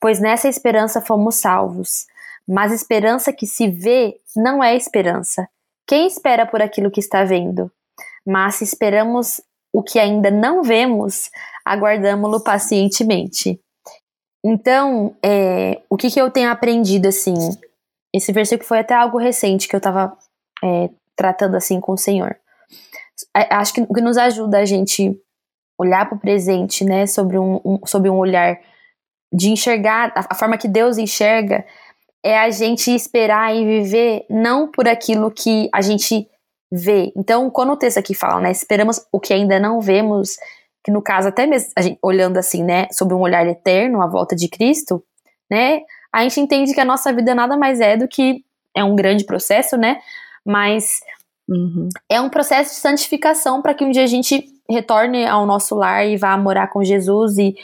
[0.00, 2.06] Pois nessa esperança fomos salvos.
[2.46, 5.46] Mas esperança que se vê não é esperança.
[5.86, 7.70] Quem espera por aquilo que está vendo?
[8.28, 9.40] Mas se esperamos
[9.72, 11.30] o que ainda não vemos,
[11.64, 13.58] aguardamos-lo pacientemente.
[14.44, 17.34] Então, é, o que, que eu tenho aprendido, assim,
[18.14, 20.14] esse versículo foi até algo recente que eu estava
[20.62, 22.36] é, tratando, assim, com o Senhor.
[23.34, 25.18] Acho que o que nos ajuda a gente
[25.78, 28.60] olhar para o presente, né, sobre um, um, sobre um olhar
[29.32, 31.64] de enxergar, a, a forma que Deus enxerga,
[32.22, 36.28] é a gente esperar e viver não por aquilo que a gente
[36.70, 37.12] vê.
[37.16, 40.36] Então, quando o texto aqui fala, né, esperamos o que ainda não vemos,
[40.84, 44.36] que no caso até mesmo gente, olhando assim, né, sob um olhar eterno, a volta
[44.36, 45.02] de Cristo,
[45.50, 45.80] né,
[46.12, 48.44] a gente entende que a nossa vida nada mais é do que
[48.74, 49.98] é um grande processo, né,
[50.44, 51.00] mas
[51.48, 51.88] uhum.
[52.08, 56.06] é um processo de santificação para que um dia a gente retorne ao nosso lar
[56.06, 57.54] e vá morar com Jesus e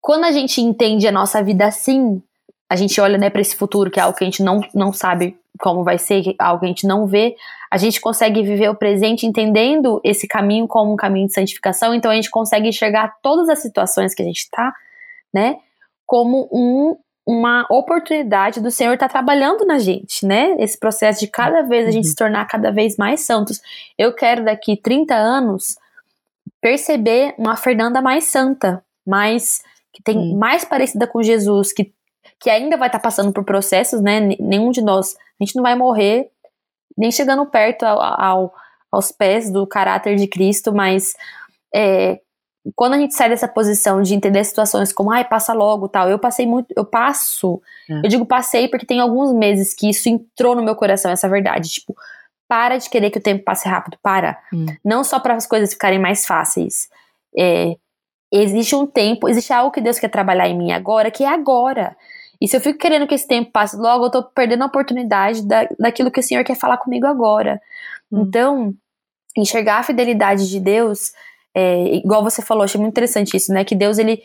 [0.00, 2.22] quando a gente entende a nossa vida assim,
[2.70, 4.92] a gente olha né, para esse futuro, que é algo que a gente não, não
[4.92, 7.36] sabe como vai ser, algo que a gente não vê,
[7.70, 12.10] a gente consegue viver o presente entendendo esse caminho como um caminho de santificação, então
[12.10, 14.72] a gente consegue enxergar todas as situações que a gente está,
[15.32, 15.56] né,
[16.06, 16.96] como um,
[17.26, 21.88] uma oportunidade do Senhor estar tá trabalhando na gente, né, esse processo de cada vez
[21.88, 22.10] a gente uhum.
[22.10, 23.60] se tornar cada vez mais santos.
[23.98, 25.76] Eu quero daqui 30 anos
[26.60, 30.38] perceber uma Fernanda mais santa, mais que tem uhum.
[30.38, 31.92] mais parecida com Jesus, que
[32.40, 34.20] que ainda vai estar tá passando por processos, né?
[34.38, 36.30] Nenhum de nós, a gente não vai morrer
[36.96, 38.54] nem chegando perto ao, ao
[38.90, 41.14] aos pés do caráter de Cristo, mas
[41.74, 42.18] é,
[42.74, 46.18] quando a gente sai dessa posição de entender situações como, ai, passa logo tal, eu
[46.18, 47.98] passei muito, eu passo, é.
[47.98, 51.68] eu digo passei porque tem alguns meses que isso entrou no meu coração, essa verdade,
[51.68, 51.94] tipo,
[52.48, 54.38] para de querer que o tempo passe rápido, para.
[54.52, 54.66] Hum.
[54.84, 56.88] Não só para as coisas ficarem mais fáceis.
[57.36, 57.76] É,
[58.32, 61.96] existe um tempo, existe algo que Deus quer trabalhar em mim agora, que é agora.
[62.40, 65.46] E se eu fico querendo que esse tempo passe logo, eu tô perdendo a oportunidade
[65.46, 67.60] da, daquilo que o Senhor quer falar comigo agora.
[68.12, 68.22] Hum.
[68.22, 68.74] Então,
[69.36, 71.12] enxergar a fidelidade de Deus,
[71.54, 73.64] é, igual você falou, achei muito interessante isso, né?
[73.64, 74.22] Que Deus, ele,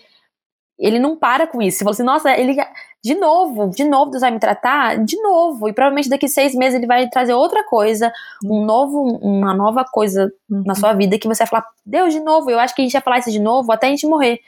[0.78, 1.78] ele não para com isso.
[1.78, 2.57] Você falou assim, nossa, ele,
[3.03, 5.03] de novo, de novo Deus vai me tratar?
[5.03, 5.70] De novo.
[5.70, 8.12] E provavelmente daqui seis meses ele vai trazer outra coisa,
[8.43, 10.64] um novo, uma nova coisa uhum.
[10.66, 12.49] na sua vida que você vai falar, Deus, de novo.
[12.49, 14.39] Eu acho que a gente vai falar isso de novo até a gente morrer,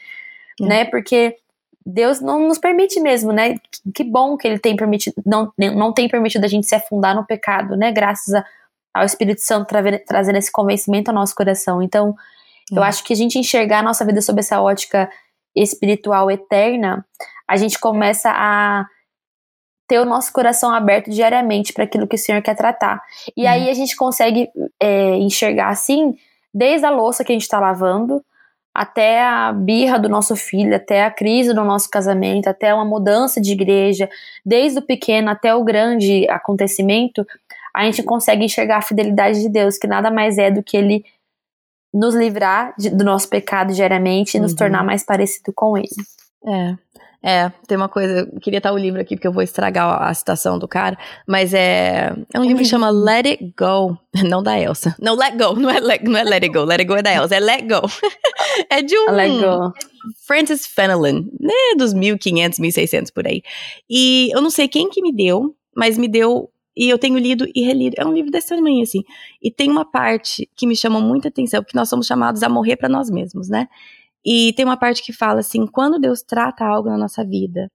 [0.60, 0.68] uhum.
[0.68, 0.86] né?
[0.86, 1.38] Porque
[1.86, 3.58] Deus não nos permite mesmo, né?
[3.94, 7.26] Que bom que ele tem permitido, não, não tem permitido a gente se afundar no
[7.26, 7.92] pecado, né?
[7.92, 8.46] Graças a,
[8.94, 11.82] ao Espírito Santo tra trazendo esse convencimento ao nosso coração.
[11.82, 12.16] Então,
[12.72, 12.84] eu hum.
[12.84, 15.10] acho que a gente enxergar a nossa vida sob essa ótica
[15.56, 17.06] espiritual eterna,
[17.48, 18.86] a gente começa a
[19.88, 23.02] ter o nosso coração aberto diariamente para aquilo que o Senhor quer tratar.
[23.36, 23.50] E hum.
[23.50, 26.16] aí a gente consegue é, enxergar assim,
[26.54, 28.24] desde a louça que a gente está lavando,
[28.74, 33.40] até a birra do nosso filho, até a crise do nosso casamento, até uma mudança
[33.40, 34.10] de igreja,
[34.44, 37.26] desde o pequeno até o grande acontecimento,
[37.74, 41.06] a gente consegue enxergar a fidelidade de Deus, que nada mais é do que Ele
[41.94, 44.44] nos livrar de, do nosso pecado diariamente e uhum.
[44.44, 45.90] nos tornar mais parecido com Ele.
[46.46, 46.76] É.
[47.26, 50.14] É, tem uma coisa, eu queria estar o livro aqui porque eu vou estragar a
[50.14, 53.98] citação do cara, mas é, é um livro que chama Let It Go,
[54.28, 54.94] não da Elsa.
[55.00, 57.02] Não, Let Go, não é Let, não é Let It Go, Let It Go é
[57.02, 57.88] da Elsa, é Let Go.
[58.70, 59.74] é de um Let Go.
[60.28, 63.42] Francis Fenelon, né, dos 1500, 1600 por aí.
[63.90, 67.48] E eu não sei quem que me deu, mas me deu e eu tenho lido
[67.54, 67.96] e relido.
[67.98, 69.04] É um livro desse tamanho, assim.
[69.42, 72.76] E tem uma parte que me chama muita atenção, porque nós somos chamados a morrer
[72.76, 73.68] para nós mesmos, né?
[74.26, 77.72] E tem uma parte que fala assim: quando Deus trata algo na nossa vida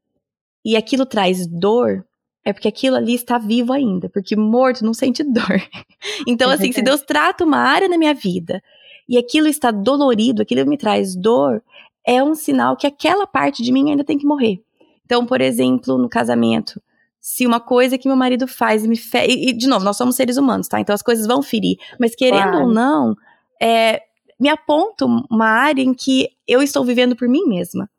[0.64, 2.04] e aquilo traz dor,
[2.44, 5.62] é porque aquilo ali está vivo ainda, porque morto não sente dor.
[6.26, 8.62] então, é assim, se Deus trata uma área na minha vida
[9.08, 11.62] e aquilo está dolorido, aquilo me traz dor,
[12.04, 14.62] é um sinal que aquela parte de mim ainda tem que morrer.
[15.04, 16.80] Então, por exemplo, no casamento,
[17.20, 19.32] se uma coisa que meu marido faz me fere.
[19.32, 20.80] E, de novo, nós somos seres humanos, tá?
[20.80, 21.76] Então as coisas vão ferir.
[21.98, 22.66] Mas querendo claro.
[22.66, 23.14] ou não,
[23.60, 24.02] é,
[24.38, 27.90] me aponta uma área em que eu estou vivendo por mim mesma.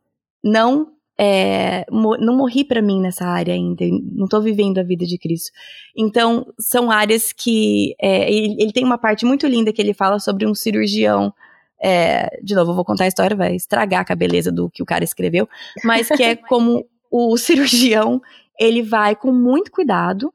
[0.44, 3.84] Não é, não morri para mim nessa área ainda,
[4.14, 5.52] não estou vivendo a vida de Cristo.
[5.96, 7.94] Então, são áreas que.
[8.00, 11.34] É, ele, ele, tem uma parte muito linda que ele fala sobre um cirurgião.
[11.82, 14.86] É, de novo, eu vou contar a história, vai estragar a beleza do que o
[14.86, 15.48] cara escreveu,
[15.84, 18.22] mas que é como o cirurgião
[18.58, 20.34] ele vai com muito cuidado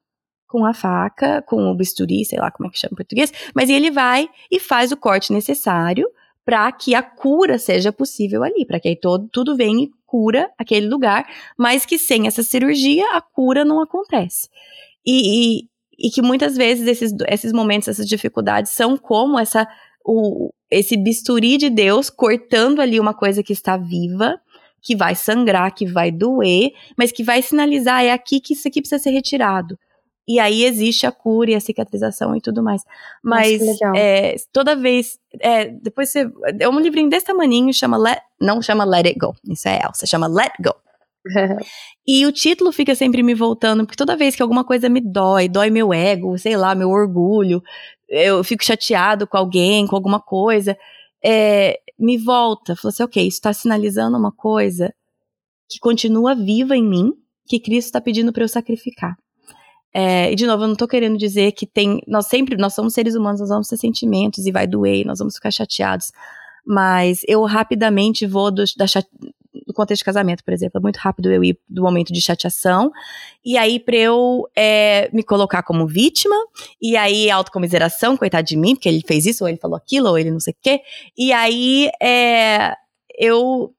[0.55, 3.69] com a faca, com o bisturi, sei lá como é que chama em português, mas
[3.69, 6.09] ele vai e faz o corte necessário
[6.45, 10.49] para que a cura seja possível ali, para que aí todo, tudo venha e cura
[10.57, 11.27] aquele lugar,
[11.59, 14.49] mas que sem essa cirurgia a cura não acontece.
[15.05, 15.65] E,
[15.99, 19.67] e, e que muitas vezes esses, esses momentos, essas dificuldades são como essa
[20.05, 24.39] o, esse bisturi de Deus cortando ali uma coisa que está viva,
[24.81, 28.81] que vai sangrar, que vai doer, mas que vai sinalizar é aqui que isso aqui
[28.81, 29.77] precisa ser retirado.
[30.27, 32.83] E aí existe a cura e a cicatrização e tudo mais.
[33.23, 33.61] Mas
[33.95, 35.19] é, toda vez.
[35.41, 36.31] É, depois você.
[36.59, 38.21] É um livrinho desse tamanho, chama Let.
[38.41, 39.35] Não chama Let It Go.
[39.47, 40.75] Isso é Elsa, chama Let Go.
[42.07, 45.49] e o título fica sempre me voltando, porque toda vez que alguma coisa me dói,
[45.49, 47.63] dói meu ego, sei lá, meu orgulho,
[48.09, 50.77] eu fico chateado com alguém, com alguma coisa,
[51.25, 52.77] é, me volta.
[52.77, 54.95] Falou assim: ok, isso está sinalizando uma coisa
[55.69, 57.13] que continua viva em mim,
[57.47, 59.17] que Cristo está pedindo para eu sacrificar.
[59.95, 62.03] É, e de novo, eu não tô querendo dizer que tem.
[62.09, 65.37] Nós sempre, nós somos seres humanos, nós vamos ter sentimentos e vai doer, nós vamos
[65.37, 66.11] ficar chateados.
[66.67, 68.87] Mas eu rapidamente vou do, da,
[69.67, 72.91] do contexto de casamento, por exemplo, é muito rápido eu ir do momento de chateação,
[73.45, 76.35] e aí pra eu é, me colocar como vítima,
[76.81, 80.19] e aí autocomiseração, coitado de mim, porque ele fez isso, ou ele falou aquilo, ou
[80.19, 80.81] ele não sei o quê,
[81.17, 82.75] e aí é,
[83.19, 83.73] eu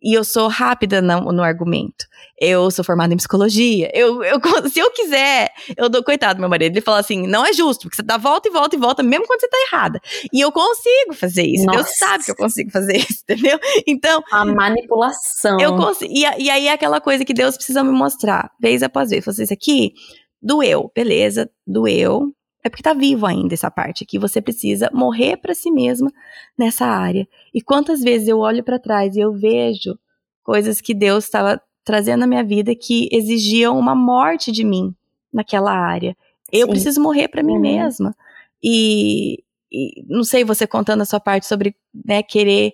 [0.00, 2.06] e eu sou rápida no, no, argumento.
[2.40, 3.90] Eu sou formada em psicologia.
[3.92, 7.52] Eu, eu, se eu quiser, eu dou, coitado meu marido, ele fala assim: não é
[7.52, 10.00] justo, porque você dá volta e volta e volta, mesmo quando você tá errada.
[10.32, 11.64] E eu consigo fazer isso.
[11.64, 11.78] Nossa.
[11.78, 13.58] Deus sabe que eu consigo fazer isso, entendeu?
[13.86, 14.22] Então.
[14.30, 15.58] A manipulação.
[15.58, 16.12] Eu consigo.
[16.12, 19.24] E, e aí é aquela coisa que Deus precisa me mostrar, vez após vez.
[19.24, 19.94] Fazer isso aqui,
[20.40, 22.32] doeu, beleza, doeu.
[22.64, 24.18] É porque tá vivo ainda essa parte aqui.
[24.18, 26.12] Você precisa morrer para si mesma
[26.56, 27.26] nessa área.
[27.52, 29.98] E quantas vezes eu olho para trás e eu vejo
[30.42, 34.94] coisas que Deus estava trazendo na minha vida que exigiam uma morte de mim
[35.32, 36.16] naquela área.
[36.52, 36.72] Eu Sim.
[36.72, 37.60] preciso morrer para mim uhum.
[37.60, 38.14] mesma.
[38.62, 42.72] E, e, não sei você contando a sua parte sobre né, querer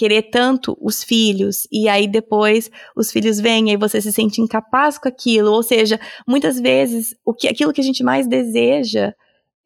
[0.00, 4.40] querer tanto os filhos e aí depois os filhos vêm e aí você se sente
[4.40, 9.12] incapaz com aquilo, ou seja, muitas vezes o que aquilo que a gente mais deseja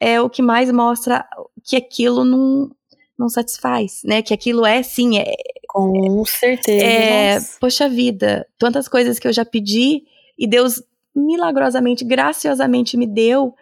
[0.01, 1.25] é o que mais mostra
[1.63, 2.69] que aquilo não
[3.17, 4.23] não satisfaz, né?
[4.23, 5.37] Que aquilo é sim, é
[5.69, 6.85] com certeza.
[6.85, 10.03] É, poxa vida, tantas coisas que eu já pedi
[10.37, 10.83] e Deus
[11.15, 13.55] milagrosamente, graciosamente me deu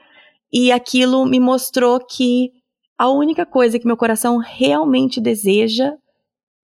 [0.51, 2.51] e aquilo me mostrou que
[2.97, 5.93] a única coisa que meu coração realmente deseja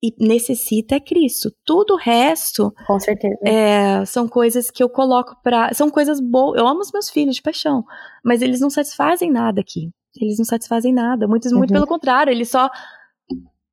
[0.03, 1.53] e necessita é Cristo.
[1.65, 2.73] Tudo o resto.
[2.87, 3.37] Com certeza.
[3.45, 5.73] É, são coisas que eu coloco pra.
[5.75, 6.59] São coisas boas.
[6.59, 7.85] Eu amo os meus filhos de paixão,
[8.25, 9.91] mas eles não satisfazem nada aqui.
[10.21, 11.27] Eles não satisfazem nada.
[11.27, 11.59] Muitos, uhum.
[11.59, 12.71] muito pelo contrário, eles só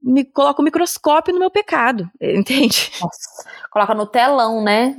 [0.02, 2.10] me colocam o microscópio no meu pecado.
[2.22, 2.92] Entende?
[3.02, 3.50] Nossa.
[3.72, 4.96] Coloca no telão, né?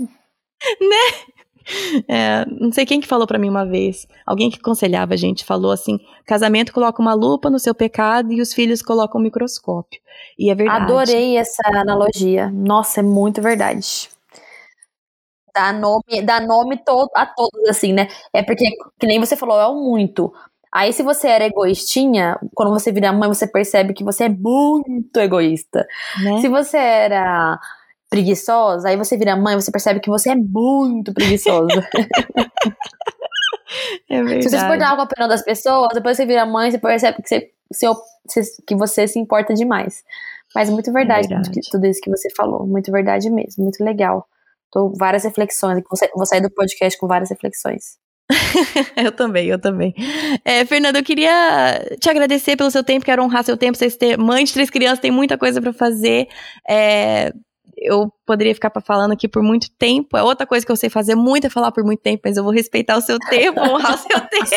[0.81, 1.35] Né?
[2.09, 5.45] É, não sei quem que falou para mim uma vez, alguém que aconselhava a gente
[5.45, 10.01] falou assim: casamento coloca uma lupa no seu pecado e os filhos colocam um microscópio.
[10.39, 10.85] E é verdade.
[10.85, 12.51] Adorei essa analogia.
[12.51, 14.09] Nossa, é muito verdade.
[15.55, 18.09] Dá nome, dá nome todo, a todos, assim, né?
[18.33, 18.69] É porque,
[19.01, 20.33] que nem você falou, é o muito.
[20.71, 25.17] Aí, se você era egoístinha, quando você vira mãe, você percebe que você é muito
[25.19, 25.87] egoísta.
[26.23, 26.41] Né?
[26.43, 27.59] Se você era
[28.09, 31.69] preguiçosa, aí você vira mãe, você percebe que você é muito preguiçosa.
[34.09, 34.43] é verdade.
[34.43, 37.23] Se você se importar com a opinião das pessoas, depois você vira mãe, você percebe
[37.23, 37.87] que você,
[38.67, 40.05] que você se importa demais.
[40.55, 41.61] Mas muito verdade, é verdade.
[41.71, 42.67] tudo isso que você falou.
[42.67, 44.27] Muito verdade mesmo, muito legal.
[44.71, 45.83] Tô várias reflexões,
[46.15, 47.99] vou sair do podcast com várias reflexões.
[48.97, 49.95] eu também, eu também.
[50.45, 53.79] É, Fernanda, eu queria te agradecer pelo seu tempo, quero honrar seu tempo.
[53.79, 56.29] Vocês ter mãe de três crianças, tem muita coisa para fazer.
[56.69, 57.33] É,
[57.77, 60.17] eu poderia ficar falando aqui por muito tempo.
[60.17, 62.43] É outra coisa que eu sei fazer muito é falar por muito tempo, mas eu
[62.43, 64.51] vou respeitar o seu tempo, honrar o seu tempo.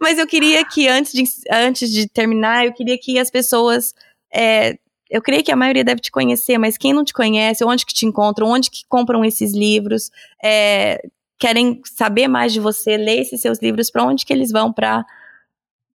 [0.00, 3.94] Mas eu queria que, antes de, antes de terminar, eu queria que as pessoas.
[4.32, 4.78] É,
[5.10, 7.94] eu creio que a maioria deve te conhecer, mas quem não te conhece, onde que
[7.94, 10.10] te encontram, onde que compram esses livros,
[10.42, 11.06] é,
[11.38, 15.04] querem saber mais de você, ler esses seus livros, para onde que eles vão para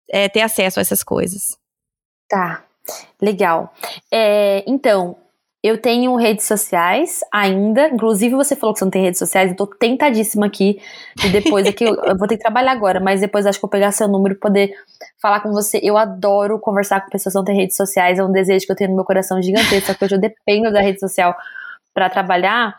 [0.10, 1.58] é, ter acesso a essas coisas?
[2.30, 2.64] Tá,
[3.20, 3.74] legal.
[4.12, 5.18] É, então,
[5.62, 9.58] eu tenho redes sociais ainda, inclusive você falou que você não tem redes sociais, eu
[9.58, 10.82] tô tentadíssima aqui,
[11.24, 13.70] e depois aqui, eu, eu, vou ter que trabalhar agora, mas depois acho que vou
[13.70, 14.74] pegar seu número e poder
[15.22, 15.80] falar com você.
[15.84, 18.76] Eu adoro conversar com pessoas que não têm redes sociais, é um desejo que eu
[18.76, 21.36] tenho no meu coração gigantesco, só que hoje eu dependo da rede social
[21.94, 22.78] para trabalhar,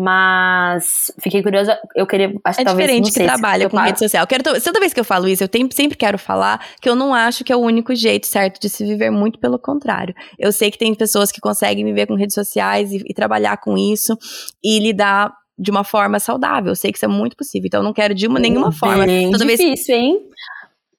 [0.00, 2.32] mas fiquei curiosa, eu queria.
[2.44, 4.24] Acho é talvez, diferente que trabalha com rede social.
[4.28, 7.42] Quero, toda vez que eu falo isso, eu sempre quero falar que eu não acho
[7.42, 10.14] que é o único jeito certo de se viver, muito pelo contrário.
[10.38, 13.76] Eu sei que tem pessoas que conseguem viver com redes sociais e, e trabalhar com
[13.76, 14.16] isso
[14.62, 16.70] e lidar de uma forma saudável.
[16.70, 17.66] Eu sei que isso é muito possível.
[17.66, 19.04] Então, eu não quero de uma, nenhuma forma.
[19.32, 19.88] Toda difícil, vez...
[19.88, 20.20] hein?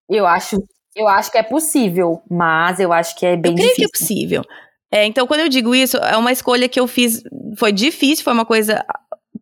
[0.10, 0.58] Eu acho
[0.94, 3.90] Eu acho que é possível, mas eu acho que é bem eu creio difícil.
[3.90, 4.44] que é possível.
[4.92, 7.22] É, então, quando eu digo isso, é uma escolha que eu fiz.
[7.58, 8.84] Foi difícil, foi uma coisa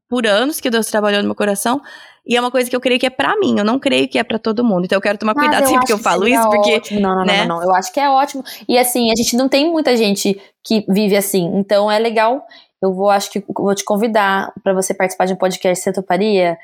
[0.10, 1.82] por anos que Deus trabalhou no meu coração.
[2.26, 4.20] E é uma coisa que eu creio que é para mim, eu não creio que
[4.20, 4.84] é para todo mundo.
[4.84, 6.76] Então eu quero tomar Mas cuidado sempre que eu falo isso, porque.
[6.76, 7.00] ótimo.
[7.00, 7.38] Não, não, né?
[7.40, 7.64] não, não, não.
[7.64, 8.44] Eu acho que é ótimo.
[8.68, 11.50] E assim, a gente não tem muita gente que vive assim.
[11.56, 12.46] Então é legal.
[12.82, 15.82] Eu vou, acho que vou te convidar para você participar de um podcast.
[15.82, 16.58] Você toparia?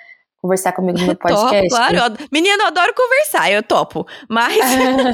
[0.44, 1.70] Conversar comigo no meu podcast?
[1.70, 1.96] Topo, claro.
[2.20, 4.06] Eu, menina, eu adoro conversar, eu topo.
[4.28, 4.58] Mas.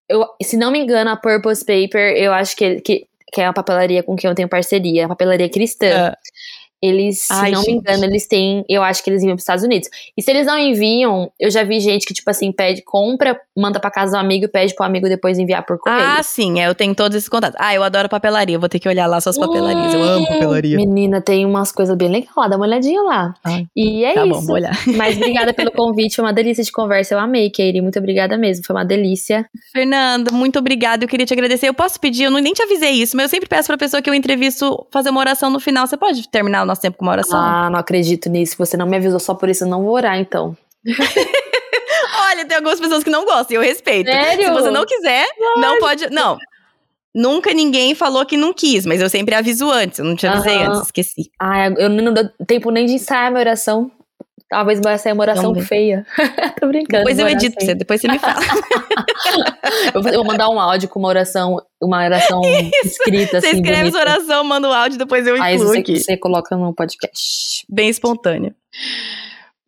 [0.10, 3.54] Eu, se não me engano, a Purpose Paper, eu acho que, que, que é uma
[3.54, 6.10] papelaria com quem eu tenho parceria, a papelaria cristã.
[6.12, 6.18] Ah,
[6.82, 7.78] Eles, se Ai, não me gente.
[7.80, 8.64] engano, eles têm.
[8.70, 9.90] Eu acho que eles enviam para os Estados Unidos.
[10.18, 13.80] E se eles não enviam, eu já vi gente que, tipo assim, pede, compra, manda
[13.80, 16.02] pra casa do amigo e pede pro amigo depois enviar por correio.
[16.02, 17.60] ah, sim, é, eu tenho todos esses contatos.
[17.60, 19.94] Ah, eu adoro papelaria, vou ter que olhar lá suas papelarias.
[19.94, 20.78] Eu amo papelaria.
[20.78, 23.34] Menina, tem umas coisas bem legais lá, dá uma olhadinha lá.
[23.44, 24.34] Ai, e é tá isso.
[24.34, 24.78] bom, vou olhar.
[24.96, 27.14] Mas obrigada pelo convite, foi uma delícia de conversa.
[27.14, 27.82] Eu amei, Katie.
[27.82, 29.46] Muito obrigada mesmo, foi uma delícia.
[29.74, 31.04] Fernanda, muito obrigada.
[31.04, 31.68] Eu queria te agradecer.
[31.68, 34.02] Eu posso pedir, eu não, nem te avisei isso, mas eu sempre peço pra pessoa
[34.02, 35.86] que eu entrevisto fazer uma oração no final.
[35.86, 37.40] Você pode terminar o nosso tempo com uma oração?
[37.40, 38.56] Ah, não acredito nisso.
[38.58, 40.56] Você não me avisou só por isso, eu não vou orar, então.
[42.32, 44.10] Olha, tem algumas pessoas que não gostam e eu respeito.
[44.10, 44.46] Sério?
[44.46, 46.10] Se você não quiser, não pode.
[46.10, 46.38] Não.
[47.14, 50.00] Nunca ninguém falou que não quis, mas eu sempre aviso antes.
[50.00, 50.70] Eu não te avisei Aham.
[50.70, 51.32] antes, esqueci.
[51.40, 53.92] Ah, eu não dou tempo nem de ensaiar minha oração.
[54.50, 56.06] Talvez vai sair uma oração feia.
[56.60, 57.04] Tô brincando.
[57.06, 58.40] Depois eu edito pra você, depois você me fala.
[59.94, 62.42] Eu vou mandar um áudio com uma oração, uma oração
[62.84, 63.58] escrita Você assim.
[63.58, 63.92] escreve bonita.
[63.92, 66.00] sua oração, manda o áudio, depois eu Aí incluo você, aqui.
[66.00, 67.66] você coloca no podcast.
[67.70, 68.54] Bem espontâneo.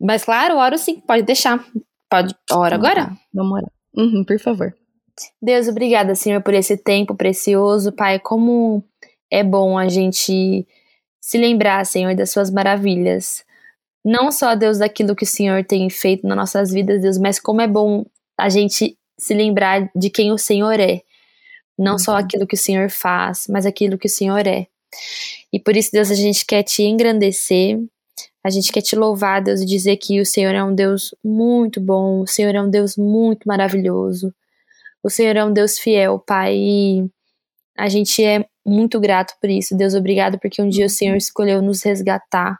[0.00, 1.64] Mas claro, oro sim, pode deixar.
[2.10, 3.12] Pode, ora agora?
[3.32, 3.70] Vamos orar.
[3.96, 4.74] Uhum, por favor.
[5.40, 7.92] Deus, obrigada, Senhor, por esse tempo precioso.
[7.92, 8.82] Pai, como
[9.30, 10.66] é bom a gente
[11.20, 13.44] se lembrar, Senhor, das suas maravilhas.
[14.04, 17.60] Não só, Deus, daquilo que o Senhor tem feito nas nossas vidas, Deus, mas como
[17.60, 18.04] é bom
[18.38, 21.02] a gente se lembrar de quem o Senhor é.
[21.78, 22.18] Não só Uhum.
[22.18, 24.66] aquilo que o Senhor faz, mas aquilo que o Senhor é.
[25.52, 27.78] E por isso, Deus, a gente quer te engrandecer,
[28.44, 31.80] a gente quer te louvar, Deus, e dizer que o Senhor é um Deus muito
[31.80, 34.34] bom, o Senhor é um Deus muito maravilhoso.
[35.02, 37.06] O Senhor é um Deus fiel, Pai, e
[37.78, 39.76] a gente é muito grato por isso.
[39.76, 42.58] Deus, obrigado porque um dia o Senhor escolheu nos resgatar.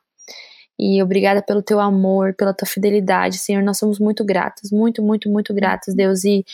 [0.83, 3.63] E obrigada pelo teu amor, pela tua fidelidade, Senhor.
[3.63, 6.25] Nós somos muito gratos, muito, muito, muito gratos, Deus.
[6.25, 6.45] E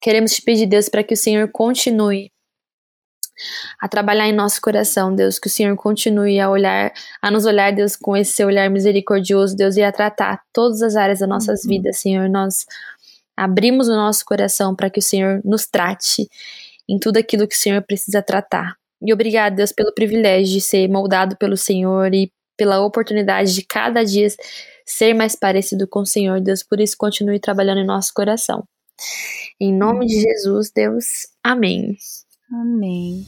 [0.00, 2.32] queremos te pedir, Deus, para que o Senhor continue
[3.78, 7.70] a trabalhar em nosso coração, Deus, que o Senhor continue a olhar, a nos olhar,
[7.74, 11.62] Deus, com esse seu olhar misericordioso, Deus, e a tratar todas as áreas das nossas
[11.64, 11.70] Uhum.
[11.70, 12.30] vidas, Senhor.
[12.30, 12.64] Nós
[13.36, 16.26] abrimos o nosso coração para que o Senhor nos trate
[16.88, 18.76] em tudo aquilo que o Senhor precisa tratar.
[19.02, 24.04] E obrigado, Deus, pelo privilégio de ser moldado pelo Senhor e pela oportunidade de cada
[24.04, 24.28] dia
[24.84, 26.62] ser mais parecido com o Senhor, Deus.
[26.62, 28.66] Por isso, continue trabalhando em nosso coração.
[29.60, 31.04] Em nome de Jesus, Deus.
[31.42, 31.96] Amém.
[32.52, 33.26] Amém.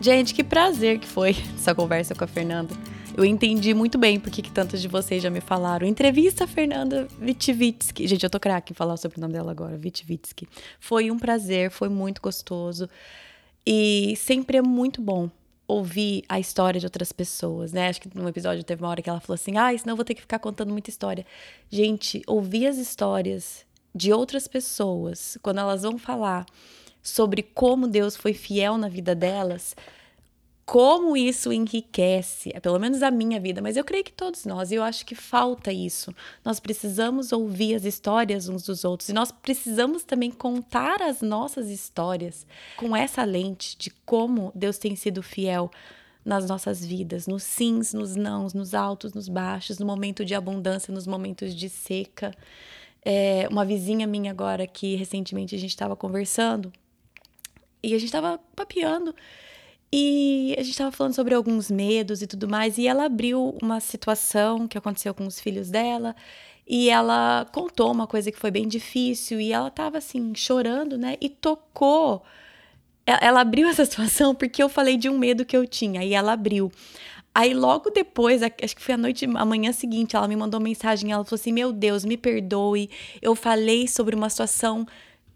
[0.00, 2.74] Gente, que prazer que foi essa conversa com a Fernanda.
[3.16, 5.88] Eu entendi muito bem porque que tantos de vocês já me falaram.
[5.88, 8.06] Entrevista a Fernanda Vitivitsky.
[8.06, 10.46] Gente, eu tô craque em falar sobre o nome dela agora, Vitivitsky.
[10.78, 12.88] Foi um prazer, foi muito gostoso.
[13.66, 15.28] E sempre é muito bom
[15.68, 17.88] ouvir a história de outras pessoas, né?
[17.88, 20.04] Acho que num episódio teve uma hora que ela falou assim: ah, senão eu vou
[20.04, 21.26] ter que ficar contando muita história.
[21.70, 26.46] Gente, ouvir as histórias de outras pessoas, quando elas vão falar
[27.02, 29.76] sobre como Deus foi fiel na vida delas,
[30.68, 34.70] como isso enriquece, é pelo menos a minha vida, mas eu creio que todos nós,
[34.70, 36.14] e eu acho que falta isso.
[36.44, 41.70] Nós precisamos ouvir as histórias uns dos outros e nós precisamos também contar as nossas
[41.70, 42.46] histórias
[42.76, 45.70] com essa lente de como Deus tem sido fiel
[46.22, 50.92] nas nossas vidas, nos sims, nos nãos, nos altos, nos baixos, no momento de abundância,
[50.92, 52.30] nos momentos de seca.
[53.02, 56.70] É, uma vizinha minha agora que recentemente a gente estava conversando
[57.82, 59.14] e a gente estava papeando
[59.92, 63.80] e a gente estava falando sobre alguns medos e tudo mais, e ela abriu uma
[63.80, 66.14] situação que aconteceu com os filhos dela,
[66.66, 71.16] e ela contou uma coisa que foi bem difícil, e ela estava assim, chorando, né?
[71.20, 72.22] E tocou.
[73.06, 76.32] Ela abriu essa situação porque eu falei de um medo que eu tinha, e ela
[76.32, 76.70] abriu.
[77.34, 81.12] Aí logo depois, acho que foi a noite, a manhã seguinte, ela me mandou mensagem,
[81.12, 82.90] ela falou assim: "Meu Deus, me perdoe.
[83.22, 84.86] Eu falei sobre uma situação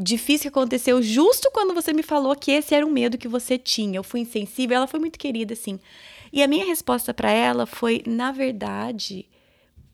[0.03, 3.57] difícil que aconteceu justo quando você me falou que esse era um medo que você
[3.57, 3.98] tinha.
[3.98, 5.78] Eu fui insensível, ela foi muito querida, assim.
[6.32, 9.28] E a minha resposta para ela foi: na verdade,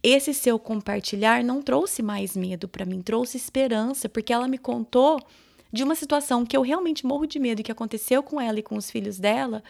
[0.02, 5.20] esse seu compartilhar não trouxe mais medo para mim, trouxe esperança, porque ela me contou
[5.72, 8.76] de uma situação que eu realmente morro de medo que aconteceu com ela e com
[8.76, 9.62] os filhos dela.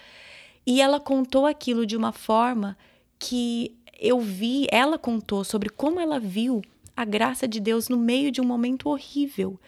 [0.67, 2.77] E ela contou aquilo de uma forma
[3.19, 6.63] que eu vi, ela contou sobre como ela viu
[6.97, 9.59] a graça de Deus no meio de um momento horrível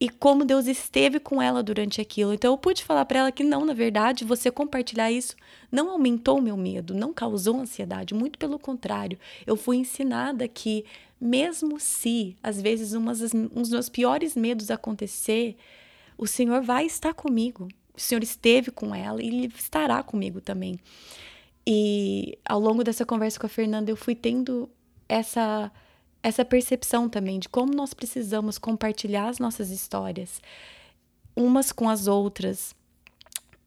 [0.00, 2.32] e como Deus esteve com ela durante aquilo.
[2.32, 5.34] Então eu pude falar para ela que não, na verdade, você compartilhar isso
[5.72, 9.18] não aumentou o meu medo, não causou ansiedade, muito pelo contrário.
[9.46, 10.84] Eu fui ensinada que
[11.20, 15.56] mesmo se às vezes umas, um dos meus piores medos acontecer,
[16.16, 17.66] o Senhor vai estar comigo.
[17.92, 20.78] O Senhor esteve com ela e ele estará comigo também.
[21.66, 24.70] E ao longo dessa conversa com a Fernanda, eu fui tendo
[25.08, 25.72] essa
[26.22, 30.40] essa percepção também de como nós precisamos compartilhar as nossas histórias
[31.38, 32.74] umas com as outras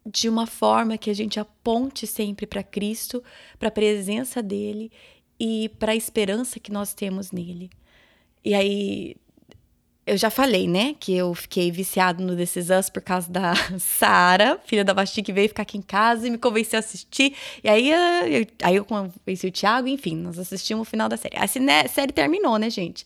[0.05, 3.23] de uma forma que a gente aponte sempre para Cristo,
[3.57, 4.91] para a presença dele
[5.39, 7.69] e para a esperança que nós temos nele.
[8.43, 9.15] E aí
[10.05, 13.53] eu já falei, né, que eu fiquei viciado no This Is Us por causa da
[13.79, 17.35] Sara, filha da Basti, que veio ficar aqui em casa e me convenceu a assistir.
[17.63, 21.37] E aí eu, aí eu convenci o Thiago, enfim, nós assistimos o final da série.
[21.37, 21.47] A
[21.87, 23.05] série terminou, né, gente?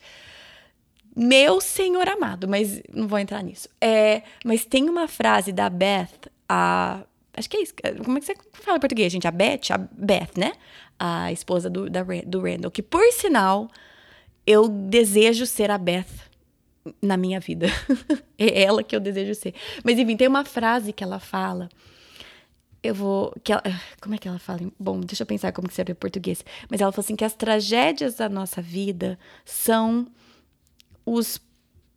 [1.16, 3.70] Meu senhor amado, mas não vou entrar nisso.
[3.80, 7.02] É, mas tem uma frase da Beth, a.
[7.38, 7.74] Acho que é isso.
[8.04, 9.28] Como é que você fala em português, gente?
[9.28, 10.54] A Beth, a Beth, né?
[10.98, 13.70] A esposa do, da, do Randall, que por sinal,
[14.48, 16.06] eu desejo ser a Beth
[17.02, 17.68] na minha vida.
[18.38, 19.54] é ela que eu desejo ser.
[19.84, 21.70] Mas enfim, tem uma frase que ela fala.
[22.84, 23.34] Eu vou.
[23.44, 23.64] Que ela,
[24.00, 24.60] como é que ela fala?
[24.80, 26.46] Bom, deixa eu pensar como que seria em português.
[26.70, 30.08] Mas ela fala assim: que as tragédias da nossa vida são
[31.06, 31.42] os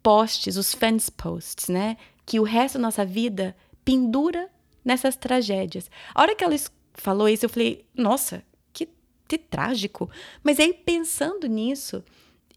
[0.02, 1.96] posts, os fence posts, né?
[2.24, 4.48] Que o resto da nossa vida pendura
[4.84, 5.90] nessas tragédias.
[6.14, 6.56] A hora que ela
[6.94, 8.88] falou isso, eu falei: nossa, que,
[9.26, 10.08] que trágico.
[10.42, 12.02] Mas aí, pensando nisso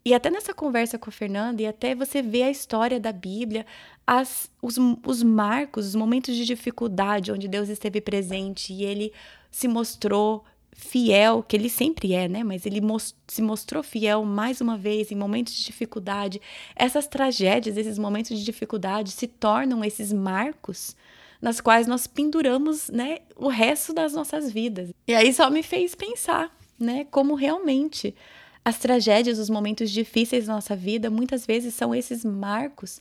[0.04, 3.66] e até nessa conversa com a Fernanda, e até você ver a história da Bíblia,
[4.06, 9.14] as, os, os marcos, os momentos de dificuldade onde Deus esteve presente e ele
[9.52, 10.44] se mostrou
[10.74, 12.44] fiel, que ele sempre é, né?
[12.44, 16.42] Mas ele most se mostrou fiel mais uma vez em momentos de dificuldade.
[16.76, 20.96] Essas tragédias, esses momentos de dificuldade se tornam esses marcos
[21.42, 24.92] nas quais nós penduramos, né, o resto das nossas vidas.
[25.08, 28.16] E aí só me fez pensar, né, como realmente
[28.64, 33.00] as tragédias, os momentos difíceis da nossa vida, muitas vezes são esses marcos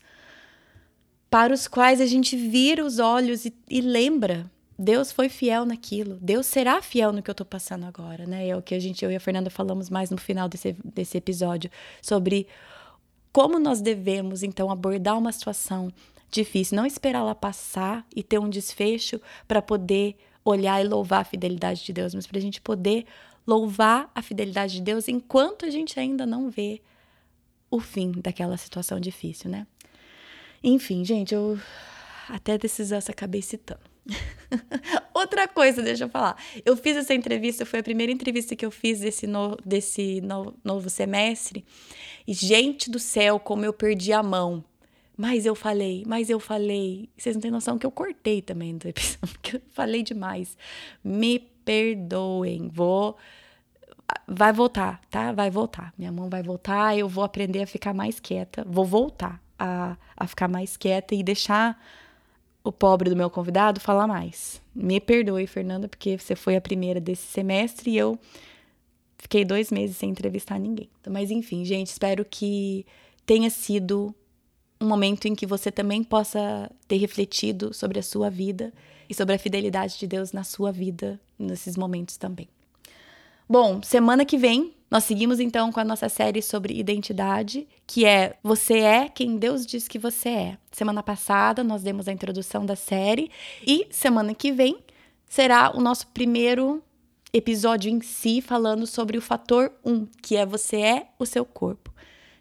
[1.28, 4.50] para os quais a gente vira os olhos e, e lembra.
[4.78, 6.18] Deus foi fiel naquilo.
[6.22, 8.48] Deus será fiel no que eu estou passando agora, né?
[8.48, 11.18] É o que a gente, eu e a Fernanda falamos mais no final desse, desse
[11.18, 12.46] episódio sobre
[13.30, 15.92] como nós devemos, então, abordar uma situação
[16.30, 21.24] difícil, não esperar ela passar e ter um desfecho para poder olhar e louvar a
[21.24, 23.04] fidelidade de Deus, mas para a gente poder
[23.50, 26.80] louvar a fidelidade de Deus enquanto a gente ainda não vê
[27.68, 29.66] o fim daquela situação difícil, né?
[30.62, 31.58] Enfim, gente, eu
[32.28, 33.80] até decisão acabei citando.
[35.12, 36.36] Outra coisa, deixa eu falar.
[36.64, 40.54] Eu fiz essa entrevista, foi a primeira entrevista que eu fiz desse, no, desse no,
[40.62, 41.64] novo semestre.
[42.26, 44.64] E, gente do céu, como eu perdi a mão.
[45.16, 47.10] Mas eu falei, mas eu falei.
[47.16, 50.56] Vocês não têm noção que eu cortei também do episódio, porque eu falei demais.
[51.04, 52.68] Me perdoem.
[52.68, 53.16] Vou.
[54.26, 55.32] Vai voltar, tá?
[55.32, 55.92] Vai voltar.
[55.98, 56.96] Minha mão vai voltar.
[56.96, 58.64] Eu vou aprender a ficar mais quieta.
[58.68, 61.80] Vou voltar a, a ficar mais quieta e deixar
[62.62, 64.60] o pobre do meu convidado falar mais.
[64.74, 68.18] Me perdoe, Fernanda, porque você foi a primeira desse semestre e eu
[69.18, 70.88] fiquei dois meses sem entrevistar ninguém.
[71.08, 72.86] Mas enfim, gente, espero que
[73.26, 74.14] tenha sido
[74.80, 78.72] um momento em que você também possa ter refletido sobre a sua vida
[79.08, 82.48] e sobre a fidelidade de Deus na sua vida nesses momentos também.
[83.52, 88.36] Bom, semana que vem nós seguimos então com a nossa série sobre identidade, que é
[88.44, 90.58] Você é quem Deus diz que você é.
[90.70, 93.28] Semana passada nós demos a introdução da série
[93.66, 94.78] e semana que vem
[95.28, 96.80] será o nosso primeiro
[97.32, 101.92] episódio em si falando sobre o fator 1, que é você é o seu corpo.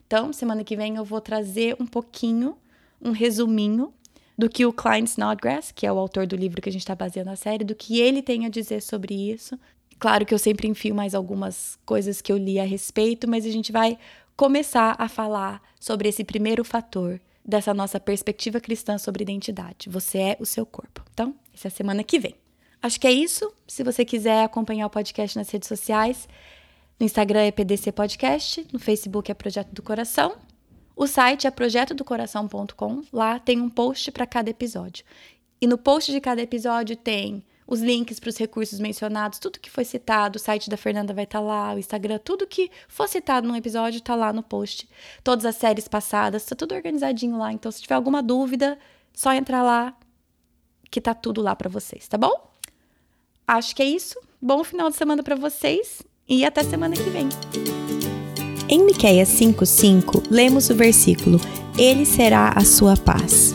[0.06, 2.56] Então, semana que vem eu vou trazer um pouquinho,
[3.02, 3.92] um resuminho
[4.38, 6.94] do que o Klein Snodgrass, que é o autor do livro que a gente está
[6.94, 9.60] baseando a série, do que ele tem a dizer sobre isso.
[10.00, 13.52] Claro que eu sempre enfio mais algumas coisas que eu li a respeito, mas a
[13.52, 13.98] gente vai
[14.36, 19.90] começar a falar sobre esse primeiro fator dessa nossa perspectiva cristã sobre identidade.
[19.90, 21.04] Você é o seu corpo.
[21.14, 22.36] Então, essa é a semana que vem.
[22.82, 23.52] Acho que é isso.
[23.68, 26.30] Se você quiser acompanhar o podcast nas redes sociais,
[26.98, 30.38] no Instagram é PDC Podcast, no Facebook é Projeto do Coração.
[30.96, 33.02] O site é projetodocoração.com.
[33.12, 35.04] Lá tem um post para cada episódio.
[35.60, 39.70] E no post de cada episódio tem os links para os recursos mencionados, tudo que
[39.70, 43.08] foi citado, o site da Fernanda vai estar tá lá, o Instagram, tudo que for
[43.08, 44.90] citado num episódio está lá no post.
[45.24, 47.54] Todas as séries passadas, está tudo organizadinho lá.
[47.54, 48.80] Então, se tiver alguma dúvida,
[49.14, 49.96] só entrar lá
[50.90, 52.50] que tá tudo lá para vocês, tá bom?
[53.48, 54.20] Acho que é isso.
[54.42, 57.30] Bom final de semana para vocês e até semana que vem.
[58.68, 61.40] Em Miqueias 5:5, lemos o versículo:
[61.78, 63.54] Ele será a sua paz.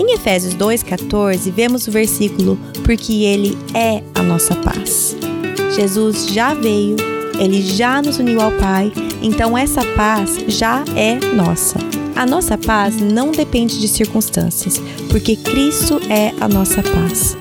[0.00, 5.14] Em Efésios 2:14, vemos o versículo: Porque ele é a nossa paz.
[5.76, 6.96] Jesus já veio,
[7.38, 8.90] ele já nos uniu ao Pai,
[9.22, 11.78] então essa paz já é nossa.
[12.16, 14.80] A nossa paz não depende de circunstâncias,
[15.10, 17.36] porque Cristo é a nossa paz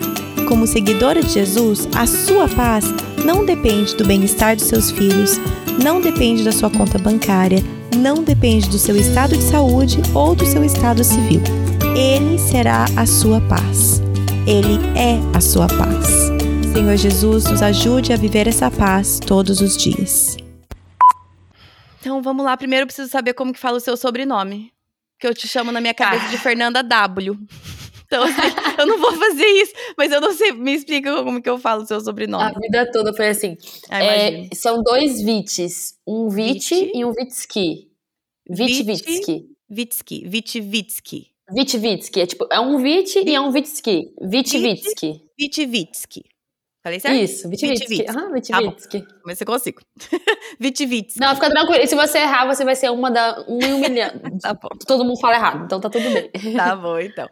[0.49, 2.83] como seguidora de Jesus, a sua paz
[3.23, 5.39] não depende do bem-estar dos seus filhos,
[5.81, 7.63] não depende da sua conta bancária,
[7.95, 11.58] não depende do seu estado de saúde ou do seu estado civil.
[11.95, 14.01] Ele será a sua paz.
[14.47, 16.29] Ele é a sua paz.
[16.73, 20.37] Senhor Jesus, nos ajude a viver essa paz todos os dias.
[21.99, 24.71] Então vamos lá, primeiro eu preciso saber como que fala o seu sobrenome.
[25.19, 26.29] Que eu te chamo na minha cabeça ah.
[26.29, 27.37] de Fernanda W.
[28.05, 28.41] Então, assim,
[28.79, 31.83] eu não vou fazer isso, mas eu não sei, me explica como que eu falo
[31.83, 32.43] o seu sobrenome.
[32.43, 33.55] A vida toda foi assim.
[33.87, 37.91] Ah, é, são dois Vites, um Vit e um Vitski.
[38.49, 39.45] Vitvitsky.
[39.69, 41.28] Vitsky, Vitvitsky.
[41.51, 44.13] Vitvitsky, é tipo, é um Vit e é um Vitsky.
[44.21, 45.21] Vitvitsky.
[45.37, 46.23] Vitvitsky.
[46.81, 47.15] Falei certo?
[47.17, 48.05] Isso, Vitvitsky.
[48.09, 49.01] Aham, Vitvitsky.
[49.01, 49.81] Tá mas você consigo.
[50.59, 51.19] Vitvitsky.
[51.19, 51.83] Não, fica tranquilo.
[51.83, 54.11] E se você errar, você vai ser uma da um um milhão.
[54.41, 54.69] tá bom.
[54.87, 56.29] Todo mundo fala errado, então tá tudo bem.
[56.55, 57.27] tá bom, então.